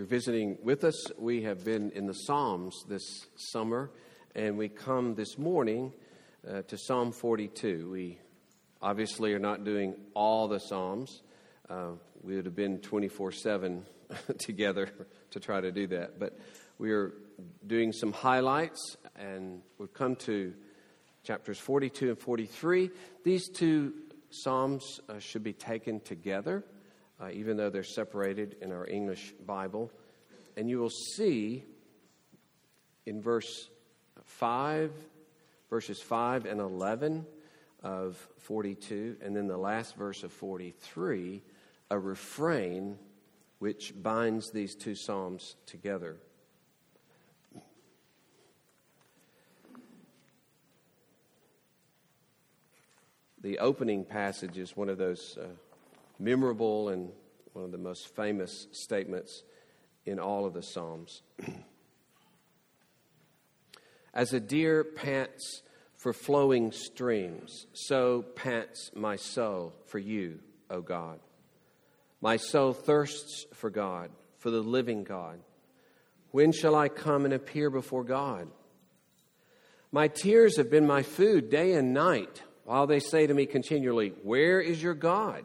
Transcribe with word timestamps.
you're 0.00 0.06
visiting 0.06 0.56
with 0.62 0.82
us, 0.82 0.96
we 1.18 1.42
have 1.42 1.62
been 1.62 1.90
in 1.90 2.06
the 2.06 2.14
Psalms 2.14 2.86
this 2.88 3.26
summer, 3.36 3.90
and 4.34 4.56
we 4.56 4.66
come 4.66 5.14
this 5.14 5.36
morning 5.36 5.92
uh, 6.50 6.62
to 6.62 6.78
Psalm 6.78 7.12
42. 7.12 7.90
We 7.90 8.18
obviously 8.80 9.34
are 9.34 9.38
not 9.38 9.62
doing 9.62 9.94
all 10.14 10.48
the 10.48 10.58
Psalms. 10.58 11.20
Uh, 11.68 11.90
we 12.22 12.34
would 12.34 12.46
have 12.46 12.56
been 12.56 12.78
24 12.78 13.30
7 13.30 13.84
together 14.38 14.88
to 15.32 15.38
try 15.38 15.60
to 15.60 15.70
do 15.70 15.86
that. 15.88 16.18
But 16.18 16.38
we 16.78 16.92
are 16.92 17.12
doing 17.66 17.92
some 17.92 18.12
highlights, 18.12 18.96
and 19.16 19.60
we've 19.76 19.92
come 19.92 20.16
to 20.16 20.54
chapters 21.24 21.58
42 21.58 22.08
and 22.08 22.18
43. 22.18 22.90
These 23.22 23.50
two 23.50 23.92
Psalms 24.30 25.00
uh, 25.10 25.18
should 25.18 25.42
be 25.42 25.52
taken 25.52 26.00
together 26.00 26.64
uh, 27.20 27.28
even 27.32 27.56
though 27.56 27.70
they're 27.70 27.82
separated 27.82 28.56
in 28.60 28.72
our 28.72 28.86
English 28.86 29.34
Bible. 29.46 29.90
And 30.56 30.68
you 30.68 30.78
will 30.78 30.90
see 30.90 31.64
in 33.06 33.20
verse 33.20 33.68
5, 34.24 34.92
verses 35.68 36.00
5 36.00 36.46
and 36.46 36.60
11 36.60 37.26
of 37.82 38.28
42, 38.38 39.16
and 39.22 39.34
then 39.34 39.46
the 39.46 39.56
last 39.56 39.96
verse 39.96 40.22
of 40.22 40.32
43, 40.32 41.42
a 41.90 41.98
refrain 41.98 42.98
which 43.58 43.92
binds 44.02 44.50
these 44.50 44.74
two 44.74 44.94
Psalms 44.94 45.56
together. 45.66 46.16
The 53.42 53.58
opening 53.58 54.04
passage 54.04 54.58
is 54.58 54.76
one 54.76 54.90
of 54.90 54.98
those. 54.98 55.38
Uh, 55.40 55.46
memorable 56.20 56.90
and 56.90 57.10
one 57.52 57.64
of 57.64 57.72
the 57.72 57.78
most 57.78 58.14
famous 58.14 58.68
statements 58.72 59.42
in 60.04 60.18
all 60.18 60.46
of 60.46 60.54
the 60.54 60.62
Psalms. 60.62 61.22
As 64.14 64.32
a 64.32 64.40
deer 64.40 64.84
pants 64.84 65.62
for 65.96 66.12
flowing 66.12 66.72
streams, 66.72 67.66
so 67.72 68.22
pants 68.22 68.90
my 68.94 69.16
soul 69.16 69.74
for 69.86 69.98
you, 69.98 70.40
O 70.68 70.80
God. 70.80 71.20
My 72.20 72.36
soul 72.36 72.72
thirsts 72.72 73.46
for 73.54 73.70
God, 73.70 74.10
for 74.38 74.50
the 74.50 74.60
living 74.60 75.04
God. 75.04 75.40
When 76.32 76.52
shall 76.52 76.74
I 76.74 76.88
come 76.88 77.24
and 77.24 77.34
appear 77.34 77.70
before 77.70 78.04
God? 78.04 78.48
My 79.92 80.08
tears 80.08 80.56
have 80.56 80.70
been 80.70 80.86
my 80.86 81.02
food 81.02 81.50
day 81.50 81.72
and 81.72 81.92
night, 81.92 82.42
while 82.64 82.86
they 82.86 83.00
say 83.00 83.26
to 83.26 83.34
me 83.34 83.46
continually, 83.46 84.12
Where 84.22 84.60
is 84.60 84.82
your 84.82 84.94
God? 84.94 85.44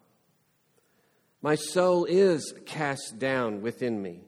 My 1.41 1.55
soul 1.55 2.05
is 2.05 2.53
cast 2.65 3.17
down 3.17 3.61
within 3.61 4.01
me. 4.01 4.21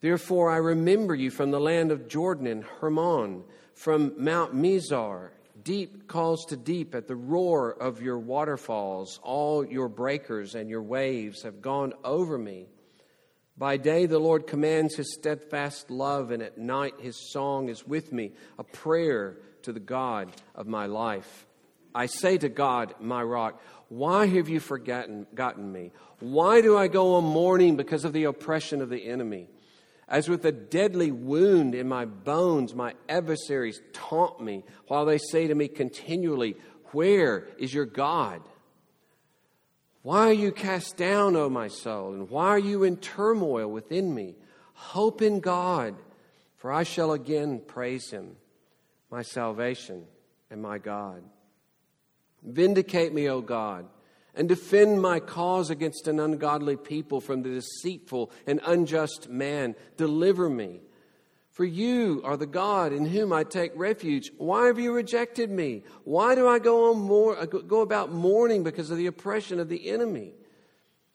Therefore, 0.00 0.50
I 0.50 0.56
remember 0.56 1.14
you 1.14 1.30
from 1.30 1.50
the 1.50 1.60
land 1.60 1.90
of 1.90 2.08
Jordan 2.08 2.46
and 2.46 2.64
Hermon, 2.64 3.44
from 3.74 4.12
Mount 4.22 4.54
Mizar. 4.54 5.30
Deep 5.62 6.08
calls 6.08 6.44
to 6.46 6.56
deep 6.56 6.94
at 6.94 7.06
the 7.06 7.16
roar 7.16 7.70
of 7.70 8.02
your 8.02 8.18
waterfalls. 8.18 9.20
All 9.22 9.64
your 9.64 9.88
breakers 9.88 10.54
and 10.54 10.70
your 10.70 10.82
waves 10.82 11.42
have 11.42 11.60
gone 11.60 11.92
over 12.04 12.38
me. 12.38 12.66
By 13.56 13.76
day, 13.76 14.06
the 14.06 14.18
Lord 14.18 14.46
commands 14.46 14.96
his 14.96 15.14
steadfast 15.14 15.90
love, 15.90 16.30
and 16.30 16.42
at 16.42 16.56
night, 16.56 16.94
his 16.98 17.30
song 17.30 17.68
is 17.68 17.86
with 17.86 18.10
me, 18.10 18.32
a 18.58 18.64
prayer 18.64 19.36
to 19.62 19.72
the 19.72 19.80
God 19.80 20.32
of 20.54 20.66
my 20.66 20.86
life. 20.86 21.46
I 21.94 22.06
say 22.06 22.38
to 22.38 22.48
God, 22.48 22.94
my 23.00 23.22
rock, 23.22 23.60
why 23.88 24.26
have 24.26 24.48
you 24.48 24.60
forgotten 24.60 25.26
gotten 25.34 25.70
me? 25.72 25.90
Why 26.20 26.60
do 26.60 26.76
I 26.76 26.88
go 26.88 27.14
on 27.14 27.24
mourning 27.24 27.76
because 27.76 28.04
of 28.04 28.12
the 28.12 28.24
oppression 28.24 28.80
of 28.80 28.88
the 28.88 29.08
enemy? 29.08 29.48
As 30.08 30.28
with 30.28 30.44
a 30.44 30.52
deadly 30.52 31.10
wound 31.10 31.74
in 31.74 31.88
my 31.88 32.04
bones, 32.04 32.74
my 32.74 32.94
adversaries 33.08 33.80
taunt 33.92 34.40
me 34.40 34.64
while 34.86 35.04
they 35.04 35.18
say 35.18 35.46
to 35.46 35.54
me 35.54 35.68
continually, 35.68 36.56
Where 36.92 37.48
is 37.58 37.72
your 37.72 37.86
God? 37.86 38.42
Why 40.02 40.28
are 40.28 40.32
you 40.32 40.50
cast 40.50 40.96
down, 40.96 41.36
O 41.36 41.48
my 41.48 41.68
soul? 41.68 42.12
And 42.14 42.28
why 42.30 42.48
are 42.48 42.58
you 42.58 42.84
in 42.84 42.96
turmoil 42.96 43.68
within 43.68 44.14
me? 44.14 44.36
Hope 44.72 45.20
in 45.20 45.40
God, 45.40 45.94
for 46.56 46.72
I 46.72 46.84
shall 46.84 47.12
again 47.12 47.60
praise 47.66 48.10
him, 48.10 48.36
my 49.10 49.22
salvation 49.22 50.04
and 50.50 50.62
my 50.62 50.78
God. 50.78 51.22
Vindicate 52.42 53.12
me, 53.12 53.28
O 53.28 53.40
God, 53.40 53.86
and 54.34 54.48
defend 54.48 55.02
my 55.02 55.20
cause 55.20 55.70
against 55.70 56.08
an 56.08 56.18
ungodly 56.18 56.76
people 56.76 57.20
from 57.20 57.42
the 57.42 57.50
deceitful 57.50 58.30
and 58.46 58.60
unjust 58.64 59.28
man. 59.28 59.74
Deliver 59.96 60.48
me. 60.48 60.80
For 61.50 61.64
you 61.64 62.22
are 62.24 62.38
the 62.38 62.46
God 62.46 62.92
in 62.92 63.04
whom 63.04 63.32
I 63.32 63.44
take 63.44 63.72
refuge. 63.74 64.30
Why 64.38 64.66
have 64.66 64.78
you 64.78 64.92
rejected 64.92 65.50
me? 65.50 65.82
Why 66.04 66.34
do 66.34 66.48
I 66.48 66.58
go, 66.58 66.90
on 66.90 67.00
more, 67.00 67.36
uh, 67.36 67.44
go 67.44 67.82
about 67.82 68.12
mourning 68.12 68.64
because 68.64 68.90
of 68.90 68.96
the 68.96 69.08
oppression 69.08 69.60
of 69.60 69.68
the 69.68 69.90
enemy? 69.90 70.32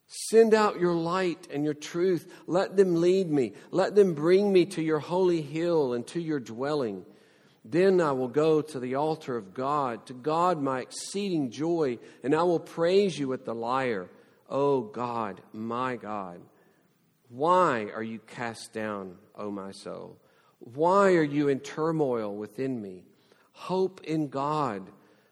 Send 0.07 0.53
out 0.53 0.79
your 0.79 0.93
light 0.93 1.47
and 1.51 1.63
your 1.63 1.73
truth. 1.73 2.31
Let 2.45 2.77
them 2.77 3.01
lead 3.01 3.31
me. 3.31 3.53
Let 3.71 3.95
them 3.95 4.13
bring 4.13 4.53
me 4.53 4.65
to 4.67 4.83
your 4.83 4.99
holy 4.99 5.41
hill 5.41 5.93
and 5.93 6.05
to 6.07 6.21
your 6.21 6.39
dwelling. 6.39 7.05
Then 7.67 7.99
I 7.99 8.11
will 8.11 8.27
go 8.27 8.61
to 8.61 8.79
the 8.79 8.93
altar 8.93 9.35
of 9.35 9.55
God, 9.55 10.05
to 10.05 10.13
God 10.13 10.61
my 10.61 10.81
exceeding 10.81 11.49
joy, 11.49 11.97
and 12.23 12.35
I 12.35 12.43
will 12.43 12.59
praise 12.59 13.17
you 13.17 13.27
with 13.27 13.43
the 13.43 13.55
lyre. 13.55 14.07
O 14.47 14.81
God, 14.81 15.41
my 15.51 15.95
God. 15.95 16.41
Why 17.29 17.87
are 17.95 18.03
you 18.03 18.19
cast 18.19 18.71
down, 18.71 19.15
O 19.35 19.49
my 19.49 19.71
soul? 19.71 20.19
Why 20.59 21.13
are 21.13 21.23
you 21.23 21.47
in 21.47 21.59
turmoil 21.59 22.35
within 22.35 22.79
me? 22.79 23.03
Hope 23.53 24.01
in 24.03 24.27
God, 24.27 24.83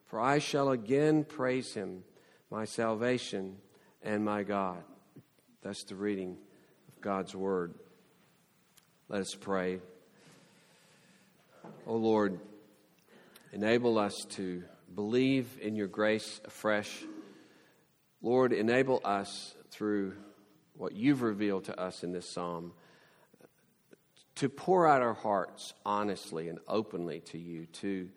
for 0.08 0.20
I 0.20 0.40
shall 0.40 0.72
again 0.72 1.26
praise 1.26 1.76
him, 1.76 2.04
my 2.50 2.66
salvation 2.66 3.58
and 4.02 4.26
my 4.26 4.42
God. 4.42 4.84
That's 5.62 5.84
the 5.84 5.96
reading 5.96 6.38
of 6.88 7.02
God's 7.02 7.36
word. 7.36 7.76
Let 9.08 9.22
us 9.22 9.36
pray. 9.36 9.82
Oh 11.86 11.96
Lord, 11.96 12.40
enable 13.52 13.98
us 13.98 14.26
to 14.32 14.64
believe 14.96 15.58
in 15.62 15.76
your 15.76 15.88
grace 15.88 16.40
afresh. 16.46 17.04
Lord, 18.22 18.54
enable 18.54 19.02
us 19.04 19.56
through 19.70 20.14
what 20.78 20.94
you've 20.94 21.22
revealed 21.22 21.66
to 21.66 21.80
us 21.80 22.04
in 22.04 22.12
this 22.12 22.30
psalm 22.30 22.74
to 24.36 24.50
pour 24.50 24.88
out 24.88 25.02
our 25.02 25.14
hearts 25.14 25.74
honestly 25.86 26.50
and 26.50 26.60
openly 26.68 27.20
to 27.20 27.38
you, 27.38 27.66
to 27.68 28.10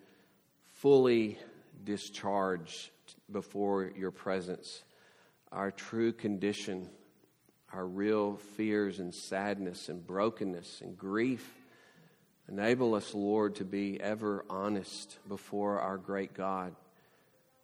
fully 0.74 1.38
discharge 1.84 2.92
before 3.30 3.90
your 3.96 4.10
presence 4.10 4.82
our 5.52 5.70
true 5.70 6.12
condition, 6.12 6.88
our 7.72 7.86
real 7.86 8.36
fears 8.56 8.98
and 8.98 9.14
sadness 9.14 9.88
and 9.88 10.06
brokenness 10.06 10.80
and 10.82 10.98
grief 10.98 11.54
Enable 12.48 12.94
us, 12.94 13.12
Lord, 13.12 13.56
to 13.56 13.64
be 13.64 14.00
ever 14.00 14.44
honest 14.48 15.18
before 15.28 15.80
our 15.80 15.96
great 15.96 16.32
God 16.32 16.74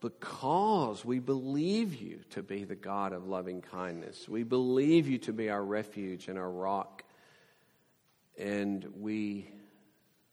because 0.01 1.05
we 1.05 1.21
believe 1.21 1.95
you 1.95 2.19
to 2.31 2.43
be 2.43 2.65
the 2.65 2.75
God 2.75 3.13
of 3.13 3.29
loving 3.29 3.61
kindness. 3.61 4.29
We 4.29 4.43
believe 4.43 5.07
you 5.09 5.19
to 5.19 5.33
be 5.33 5.49
our 5.49 5.65
refuge 5.65 6.27
and 6.27 6.37
our 6.37 6.51
rock. 6.51 7.05
And 8.37 8.85
we 8.99 9.49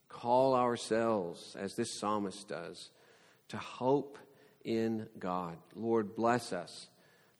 call 0.08 0.56
ourselves, 0.56 1.56
as 1.58 1.76
this 1.76 2.00
psalmist 2.00 2.48
does, 2.48 2.90
to 3.50 3.58
hope 3.58 4.18
in 4.66 5.08
God. 5.20 5.58
Lord, 5.76 6.16
bless 6.16 6.52
us 6.52 6.88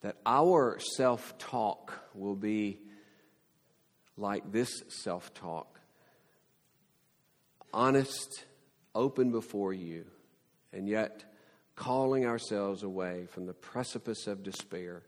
that 0.02 0.18
our 0.28 0.78
self 0.80 1.36
talk 1.40 1.94
will 2.14 2.36
be 2.36 2.80
like 4.18 4.52
this 4.52 4.84
self 4.88 5.34
talk 5.34 5.79
honest, 7.74 8.46
open 8.96 9.32
before 9.32 9.74
you, 9.74 10.06
and 10.74 10.88
yet 10.88 11.24
calling 11.76 12.26
ourselves 12.26 12.84
away 12.84 13.26
from 13.32 13.46
the 13.46 13.54
precipice 13.54 14.28
of 14.28 14.44
despair 14.44 15.04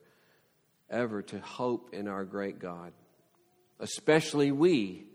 ever 0.89 1.21
to 1.21 1.39
hope 1.39 1.93
in 1.93 2.07
our 2.07 2.23
great 2.23 2.59
God. 2.59 2.93
Especially 3.79 4.51
we, 4.51 5.05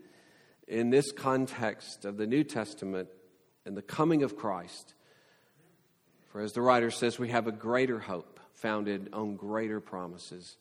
in 0.67 0.89
this 0.89 1.11
context 1.11 2.05
of 2.05 2.17
the 2.17 2.27
New 2.27 2.43
Testament 2.43 3.07
and 3.65 3.75
the 3.75 3.81
coming 3.81 4.23
of 4.23 4.35
Christ. 4.35 4.93
For 6.31 6.41
as 6.41 6.53
the 6.53 6.61
writer 6.61 6.91
says, 6.91 7.17
we 7.17 7.29
have 7.29 7.47
a 7.47 7.51
greater 7.51 7.99
hope 7.99 8.39
founded 8.53 9.09
on 9.13 9.35
greater 9.35 9.79
promises. 9.79 10.57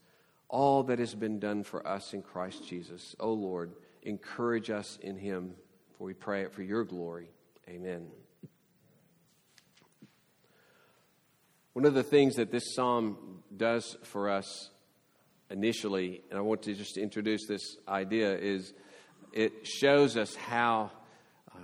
All 0.49 0.85
that 0.85 0.99
has 0.99 1.15
been 1.15 1.41
done 1.41 1.65
for 1.65 1.87
us 1.87 2.13
in 2.15 2.23
Christ 2.23 2.67
Jesus. 2.67 3.17
O 3.19 3.33
Lord, 3.33 3.73
encourage 4.03 4.71
us 4.71 4.99
in 5.03 5.17
him, 5.17 5.55
for 5.97 6.05
we 6.05 6.15
pray 6.15 6.43
it 6.43 6.53
for 6.53 6.63
your 6.63 6.85
glory. 6.85 7.29
Amen. 7.69 8.07
One 11.73 11.85
of 11.85 11.95
the 11.95 12.03
things 12.03 12.37
that 12.37 12.51
this 12.51 12.75
psalm 12.75 13.43
does 13.55 13.97
for 14.03 14.31
us 14.31 14.71
initially, 15.51 16.23
and 16.31 16.39
I 16.39 16.43
want 16.43 16.63
to 16.63 16.75
just 16.75 16.97
introduce 16.97 17.47
this 17.47 17.77
idea, 17.87 18.37
is 18.37 18.73
it 19.33 19.67
shows 19.67 20.17
us 20.17 20.35
how 20.35 20.91
uh, 21.55 21.59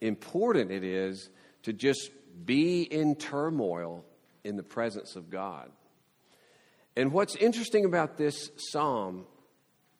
important 0.00 0.70
it 0.70 0.84
is 0.84 1.30
to 1.64 1.72
just 1.72 2.10
be 2.44 2.82
in 2.82 3.16
turmoil 3.16 4.04
in 4.44 4.56
the 4.56 4.62
presence 4.62 5.16
of 5.16 5.30
God. 5.30 5.70
And 6.96 7.12
what's 7.12 7.36
interesting 7.36 7.84
about 7.84 8.16
this 8.16 8.50
psalm, 8.56 9.26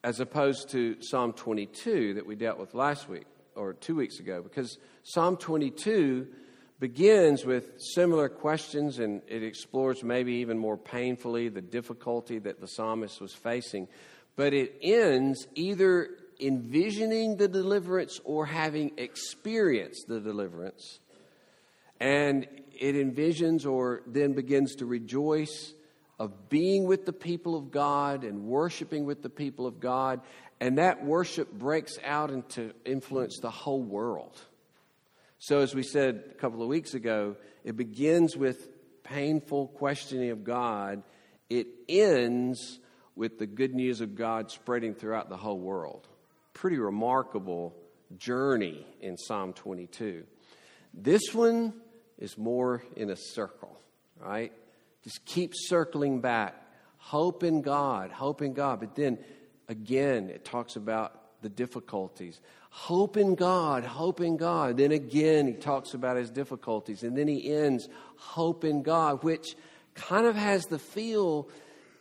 as 0.02 0.20
opposed 0.20 0.70
to 0.70 0.96
Psalm 1.00 1.32
22 1.32 2.14
that 2.14 2.26
we 2.26 2.34
dealt 2.34 2.58
with 2.58 2.74
last 2.74 3.08
week 3.08 3.26
or 3.60 3.74
two 3.74 3.94
weeks 3.94 4.18
ago, 4.18 4.42
because 4.42 4.78
Psalm 5.02 5.36
22 5.36 6.26
begins 6.80 7.44
with 7.44 7.78
similar 7.78 8.28
questions 8.28 8.98
and 8.98 9.20
it 9.28 9.42
explores 9.42 10.02
maybe 10.02 10.34
even 10.34 10.58
more 10.58 10.78
painfully 10.78 11.48
the 11.48 11.60
difficulty 11.60 12.38
that 12.38 12.60
the 12.60 12.66
psalmist 12.66 13.20
was 13.20 13.34
facing. 13.34 13.86
But 14.34 14.54
it 14.54 14.76
ends 14.82 15.46
either 15.54 16.08
envisioning 16.40 17.36
the 17.36 17.48
deliverance 17.48 18.18
or 18.24 18.46
having 18.46 18.92
experienced 18.96 20.06
the 20.08 20.20
deliverance. 20.20 21.00
And 22.00 22.46
it 22.78 22.94
envisions 22.94 23.66
or 23.66 24.02
then 24.06 24.32
begins 24.32 24.76
to 24.76 24.86
rejoice 24.86 25.74
of 26.18 26.48
being 26.48 26.84
with 26.84 27.04
the 27.04 27.12
people 27.12 27.56
of 27.56 27.70
God 27.70 28.24
and 28.24 28.44
worshiping 28.44 29.04
with 29.04 29.22
the 29.22 29.30
people 29.30 29.66
of 29.66 29.80
God. 29.80 30.20
And 30.60 30.78
that 30.78 31.04
worship 31.04 31.50
breaks 31.52 31.98
out 32.04 32.30
into 32.30 32.72
influence 32.84 33.38
the 33.40 33.50
whole 33.50 33.82
world. 33.82 34.38
So, 35.38 35.60
as 35.60 35.74
we 35.74 35.82
said 35.82 36.24
a 36.30 36.34
couple 36.34 36.62
of 36.62 36.68
weeks 36.68 36.92
ago, 36.92 37.36
it 37.64 37.76
begins 37.76 38.36
with 38.36 38.68
painful 39.02 39.68
questioning 39.68 40.30
of 40.30 40.44
God. 40.44 41.02
It 41.48 41.66
ends 41.88 42.78
with 43.16 43.38
the 43.38 43.46
good 43.46 43.74
news 43.74 44.02
of 44.02 44.14
God 44.14 44.50
spreading 44.50 44.94
throughout 44.94 45.30
the 45.30 45.36
whole 45.38 45.58
world. 45.58 46.06
Pretty 46.52 46.78
remarkable 46.78 47.74
journey 48.18 48.86
in 49.00 49.16
Psalm 49.16 49.54
22. 49.54 50.24
This 50.92 51.32
one 51.32 51.72
is 52.18 52.36
more 52.36 52.82
in 52.96 53.10
a 53.10 53.16
circle, 53.16 53.80
right? 54.18 54.52
Just 55.04 55.24
keep 55.24 55.52
circling 55.54 56.20
back. 56.20 56.54
Hope 56.98 57.42
in 57.44 57.62
God, 57.62 58.10
hope 58.10 58.42
in 58.42 58.52
God. 58.52 58.80
But 58.80 58.94
then 58.94 59.18
again, 59.70 60.28
it 60.28 60.44
talks 60.44 60.76
about 60.76 61.40
the 61.42 61.48
difficulties. 61.48 62.40
Hope 62.70 63.16
in 63.16 63.36
God, 63.36 63.84
hope 63.84 64.20
in 64.20 64.36
God. 64.36 64.76
Then 64.76 64.92
again, 64.92 65.46
he 65.46 65.54
talks 65.54 65.94
about 65.94 66.16
his 66.16 66.28
difficulties. 66.28 67.02
And 67.02 67.16
then 67.16 67.28
he 67.28 67.50
ends, 67.50 67.88
hope 68.16 68.64
in 68.64 68.82
God, 68.82 69.22
which 69.22 69.54
kind 69.94 70.26
of 70.26 70.34
has 70.34 70.66
the 70.66 70.78
feel 70.78 71.48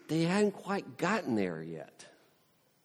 they 0.10 0.24
hadn't 0.24 0.52
quite 0.52 0.98
gotten 0.98 1.36
there 1.36 1.62
yet. 1.62 2.06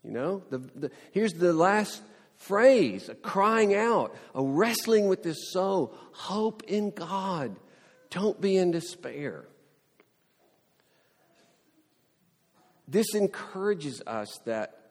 You 0.04 0.10
know, 0.10 0.42
the, 0.50 0.58
the, 0.58 0.90
here's 1.12 1.32
the 1.32 1.54
last 1.54 2.02
phrase 2.36 3.08
a 3.08 3.14
crying 3.14 3.74
out, 3.74 4.14
a 4.34 4.42
wrestling 4.42 5.08
with 5.08 5.22
this 5.22 5.50
soul. 5.50 5.94
Hope 6.12 6.62
in 6.64 6.90
God. 6.90 7.56
Don't 8.10 8.38
be 8.38 8.58
in 8.58 8.70
despair. 8.70 9.46
This 12.86 13.14
encourages 13.14 14.02
us 14.06 14.38
that 14.44 14.84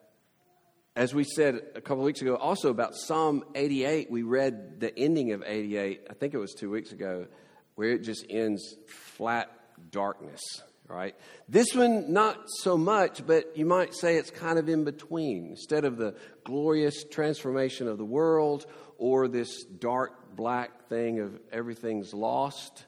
as 0.96 1.12
we 1.12 1.24
said 1.24 1.60
a 1.74 1.80
couple 1.80 2.02
of 2.02 2.06
weeks 2.06 2.22
ago, 2.22 2.36
also 2.36 2.70
about 2.70 2.94
Psalm 2.94 3.44
88, 3.56 4.10
we 4.10 4.22
read 4.22 4.78
the 4.78 4.96
ending 4.96 5.32
of 5.32 5.42
88, 5.44 6.06
I 6.08 6.14
think 6.14 6.34
it 6.34 6.38
was 6.38 6.54
two 6.54 6.70
weeks 6.70 6.92
ago, 6.92 7.26
where 7.74 7.90
it 7.90 8.04
just 8.04 8.24
ends 8.30 8.76
flat 8.86 9.50
darkness, 9.90 10.40
right? 10.86 11.16
This 11.48 11.74
one, 11.74 12.12
not 12.12 12.38
so 12.46 12.76
much, 12.76 13.26
but 13.26 13.56
you 13.56 13.66
might 13.66 13.92
say 13.92 14.16
it's 14.16 14.30
kind 14.30 14.56
of 14.56 14.68
in 14.68 14.84
between. 14.84 15.46
Instead 15.46 15.84
of 15.84 15.96
the 15.96 16.14
glorious 16.44 17.02
transformation 17.02 17.88
of 17.88 17.98
the 17.98 18.04
world 18.04 18.66
or 18.96 19.26
this 19.26 19.64
dark 19.64 20.36
black 20.36 20.88
thing 20.88 21.18
of 21.18 21.36
everything's 21.50 22.14
lost, 22.14 22.84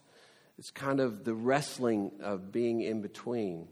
it's 0.58 0.70
kind 0.70 1.00
of 1.00 1.24
the 1.24 1.34
wrestling 1.34 2.12
of 2.22 2.52
being 2.52 2.82
in 2.82 3.02
between. 3.02 3.66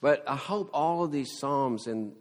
But 0.00 0.24
I 0.28 0.36
hope 0.36 0.70
all 0.72 1.04
of 1.04 1.12
these 1.12 1.38
Psalms 1.38 1.86
and 1.86 2.12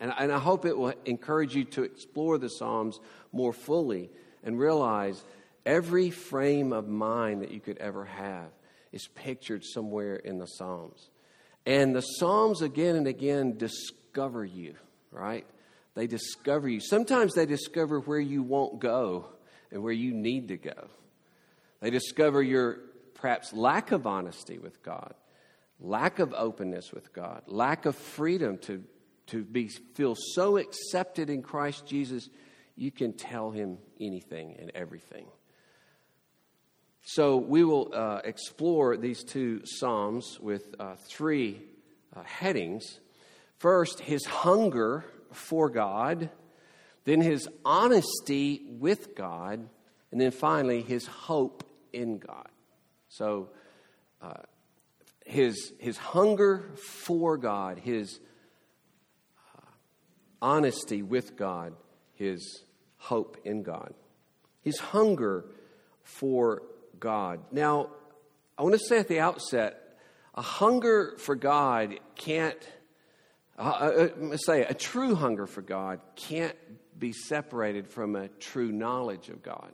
and, 0.00 0.12
and 0.18 0.32
I 0.32 0.38
hope 0.38 0.64
it 0.64 0.76
will 0.76 0.92
encourage 1.04 1.54
you 1.54 1.64
to 1.64 1.82
explore 1.82 2.36
the 2.36 2.48
Psalms 2.48 2.98
more 3.32 3.52
fully 3.52 4.10
and 4.42 4.58
realize 4.58 5.22
every 5.64 6.10
frame 6.10 6.72
of 6.72 6.88
mind 6.88 7.42
that 7.42 7.50
you 7.50 7.60
could 7.60 7.78
ever 7.78 8.04
have 8.04 8.50
is 8.92 9.08
pictured 9.14 9.64
somewhere 9.64 10.16
in 10.16 10.38
the 10.38 10.46
Psalms. 10.46 11.10
And 11.64 11.94
the 11.94 12.02
Psalms 12.02 12.60
again 12.60 12.96
and 12.96 13.06
again 13.06 13.56
discover 13.56 14.44
you, 14.44 14.74
right? 15.10 15.46
They 15.94 16.06
discover 16.06 16.68
you. 16.68 16.80
Sometimes 16.80 17.34
they 17.34 17.46
discover 17.46 18.00
where 18.00 18.20
you 18.20 18.42
won't 18.42 18.80
go 18.80 19.26
and 19.70 19.82
where 19.82 19.92
you 19.92 20.12
need 20.12 20.48
to 20.48 20.56
go. 20.56 20.88
They 21.80 21.90
discover 21.90 22.42
your 22.42 22.80
perhaps 23.14 23.52
lack 23.52 23.92
of 23.92 24.06
honesty 24.06 24.58
with 24.58 24.82
God, 24.82 25.14
lack 25.80 26.18
of 26.18 26.34
openness 26.34 26.92
with 26.92 27.12
God, 27.12 27.42
lack 27.46 27.86
of 27.86 27.96
freedom 27.96 28.58
to 28.58 28.84
to 29.26 29.42
be 29.42 29.68
feel 29.68 30.14
so 30.34 30.58
accepted 30.58 31.30
in 31.30 31.42
Christ 31.42 31.86
Jesus, 31.86 32.28
you 32.76 32.90
can 32.90 33.12
tell 33.12 33.50
him 33.50 33.78
anything 34.00 34.56
and 34.58 34.70
everything. 34.74 35.26
So 37.06 37.36
we 37.36 37.64
will 37.64 37.90
uh, 37.94 38.20
explore 38.24 38.96
these 38.96 39.22
two 39.24 39.62
psalms 39.64 40.38
with 40.40 40.74
uh, 40.78 40.96
three 41.08 41.60
uh, 42.16 42.22
headings. 42.22 43.00
First, 43.58 44.00
his 44.00 44.24
hunger 44.24 45.04
for 45.32 45.68
God, 45.68 46.30
then 47.04 47.20
his 47.20 47.48
honesty 47.64 48.62
with 48.66 49.14
God, 49.14 49.68
and 50.10 50.20
then 50.20 50.30
finally 50.30 50.80
his 50.80 51.06
hope 51.06 51.64
in 51.92 52.18
God. 52.18 52.48
So 53.08 53.50
uh, 54.22 54.34
his 55.24 55.72
his 55.78 55.96
hunger 55.96 56.70
for 56.76 57.36
God, 57.36 57.78
his 57.78 58.20
honesty 60.40 61.02
with 61.02 61.36
God, 61.36 61.74
his 62.14 62.64
hope 62.98 63.38
in 63.44 63.62
God, 63.62 63.94
his 64.60 64.78
hunger 64.78 65.46
for 66.02 66.62
God. 67.00 67.40
Now, 67.50 67.88
I 68.56 68.62
want 68.62 68.74
to 68.74 68.78
say 68.78 68.98
at 68.98 69.08
the 69.08 69.20
outset 69.20 69.96
a 70.34 70.42
hunger 70.42 71.14
for 71.18 71.34
God 71.34 71.98
can't, 72.14 72.58
uh, 73.58 73.62
uh, 73.62 74.08
uh 74.32 74.36
say, 74.36 74.62
a 74.62 74.74
true 74.74 75.14
hunger 75.14 75.46
for 75.46 75.62
God 75.62 76.00
can't 76.14 76.56
be 76.98 77.12
separated 77.12 77.88
from 77.88 78.14
a 78.14 78.28
true 78.28 78.70
knowledge 78.70 79.28
of 79.28 79.42
God. 79.42 79.72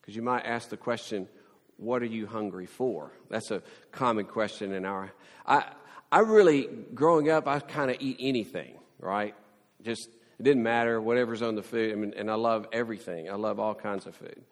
Because 0.00 0.16
you 0.16 0.22
might 0.22 0.44
ask 0.44 0.68
the 0.68 0.76
question, 0.76 1.28
what 1.76 2.02
are 2.02 2.06
you 2.06 2.26
hungry 2.26 2.66
for? 2.66 3.12
That's 3.28 3.50
a 3.50 3.62
common 3.92 4.26
question 4.26 4.72
in 4.72 4.84
our. 4.84 5.12
I, 5.46 5.64
I 6.10 6.20
really, 6.20 6.68
growing 6.94 7.30
up, 7.30 7.48
I 7.48 7.58
kind 7.60 7.90
of 7.90 7.96
eat 8.00 8.16
anything, 8.20 8.74
right? 8.98 9.34
Just, 9.82 10.08
it 10.38 10.42
didn't 10.42 10.62
matter, 10.62 11.00
whatever's 11.00 11.42
on 11.42 11.54
the 11.54 11.62
food. 11.62 11.92
I 11.92 11.96
mean, 11.96 12.14
and 12.16 12.30
I 12.30 12.34
love 12.34 12.66
everything. 12.72 13.28
I 13.28 13.34
love 13.34 13.58
all 13.58 13.74
kinds 13.74 14.06
of 14.06 14.14
food. 14.14 14.42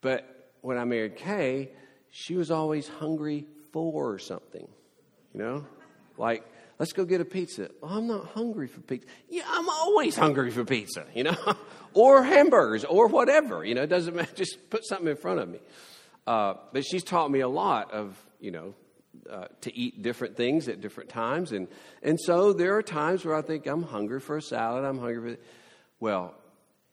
But 0.00 0.52
when 0.60 0.78
I 0.78 0.84
married 0.84 1.16
Kay, 1.16 1.70
she 2.10 2.34
was 2.34 2.50
always 2.50 2.88
hungry 2.88 3.46
for 3.72 4.18
something, 4.18 4.66
you 5.32 5.40
know? 5.40 5.66
Like, 6.16 6.44
let's 6.78 6.92
go 6.92 7.04
get 7.04 7.20
a 7.20 7.24
pizza. 7.24 7.70
I'm 7.82 8.06
not 8.06 8.26
hungry 8.26 8.66
for 8.66 8.80
pizza. 8.80 9.06
Yeah, 9.28 9.44
I'm 9.46 9.68
always 9.68 10.16
hungry 10.16 10.50
for 10.50 10.64
pizza, 10.64 11.04
you 11.14 11.24
know? 11.24 11.36
or 11.94 12.22
hamburgers 12.22 12.84
or 12.84 13.08
whatever, 13.08 13.64
you 13.64 13.74
know? 13.74 13.82
It 13.82 13.90
doesn't 13.90 14.14
matter. 14.14 14.32
Just 14.34 14.70
put 14.70 14.84
something 14.84 15.08
in 15.08 15.16
front 15.16 15.40
of 15.40 15.48
me. 15.48 15.58
Uh, 16.28 16.52
but 16.74 16.84
she's 16.84 17.02
taught 17.02 17.30
me 17.30 17.40
a 17.40 17.48
lot 17.48 17.90
of, 17.90 18.14
you 18.38 18.50
know, 18.50 18.74
uh, 19.30 19.46
to 19.62 19.74
eat 19.74 20.02
different 20.02 20.36
things 20.36 20.68
at 20.68 20.78
different 20.78 21.08
times. 21.08 21.52
And, 21.52 21.68
and 22.02 22.20
so 22.20 22.52
there 22.52 22.76
are 22.76 22.82
times 22.82 23.24
where 23.24 23.34
I 23.34 23.40
think 23.40 23.66
I'm 23.66 23.82
hungry 23.82 24.20
for 24.20 24.36
a 24.36 24.42
salad. 24.42 24.84
I'm 24.84 24.98
hungry 24.98 25.36
for, 25.36 25.42
well, 26.00 26.34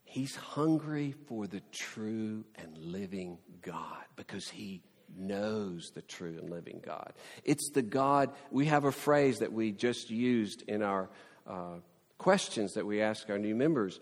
he's 0.05 0.37
hungry 0.37 1.15
for 1.27 1.47
the 1.47 1.61
true 1.73 2.45
and 2.55 2.77
living 2.77 3.37
God 3.61 4.05
because 4.15 4.47
he 4.47 4.81
knows 5.17 5.91
the 5.93 6.01
true 6.01 6.37
and 6.39 6.49
living 6.49 6.81
God. 6.81 7.11
It's 7.43 7.71
the 7.71 7.81
God, 7.81 8.31
we 8.51 8.67
have 8.67 8.85
a 8.85 8.91
phrase 8.91 9.39
that 9.39 9.51
we 9.51 9.73
just 9.73 10.09
used 10.09 10.61
in 10.69 10.81
our 10.81 11.09
uh, 11.45 11.79
questions 12.17 12.75
that 12.75 12.85
we 12.85 13.01
ask 13.01 13.29
our 13.29 13.37
new 13.37 13.53
members. 13.53 13.99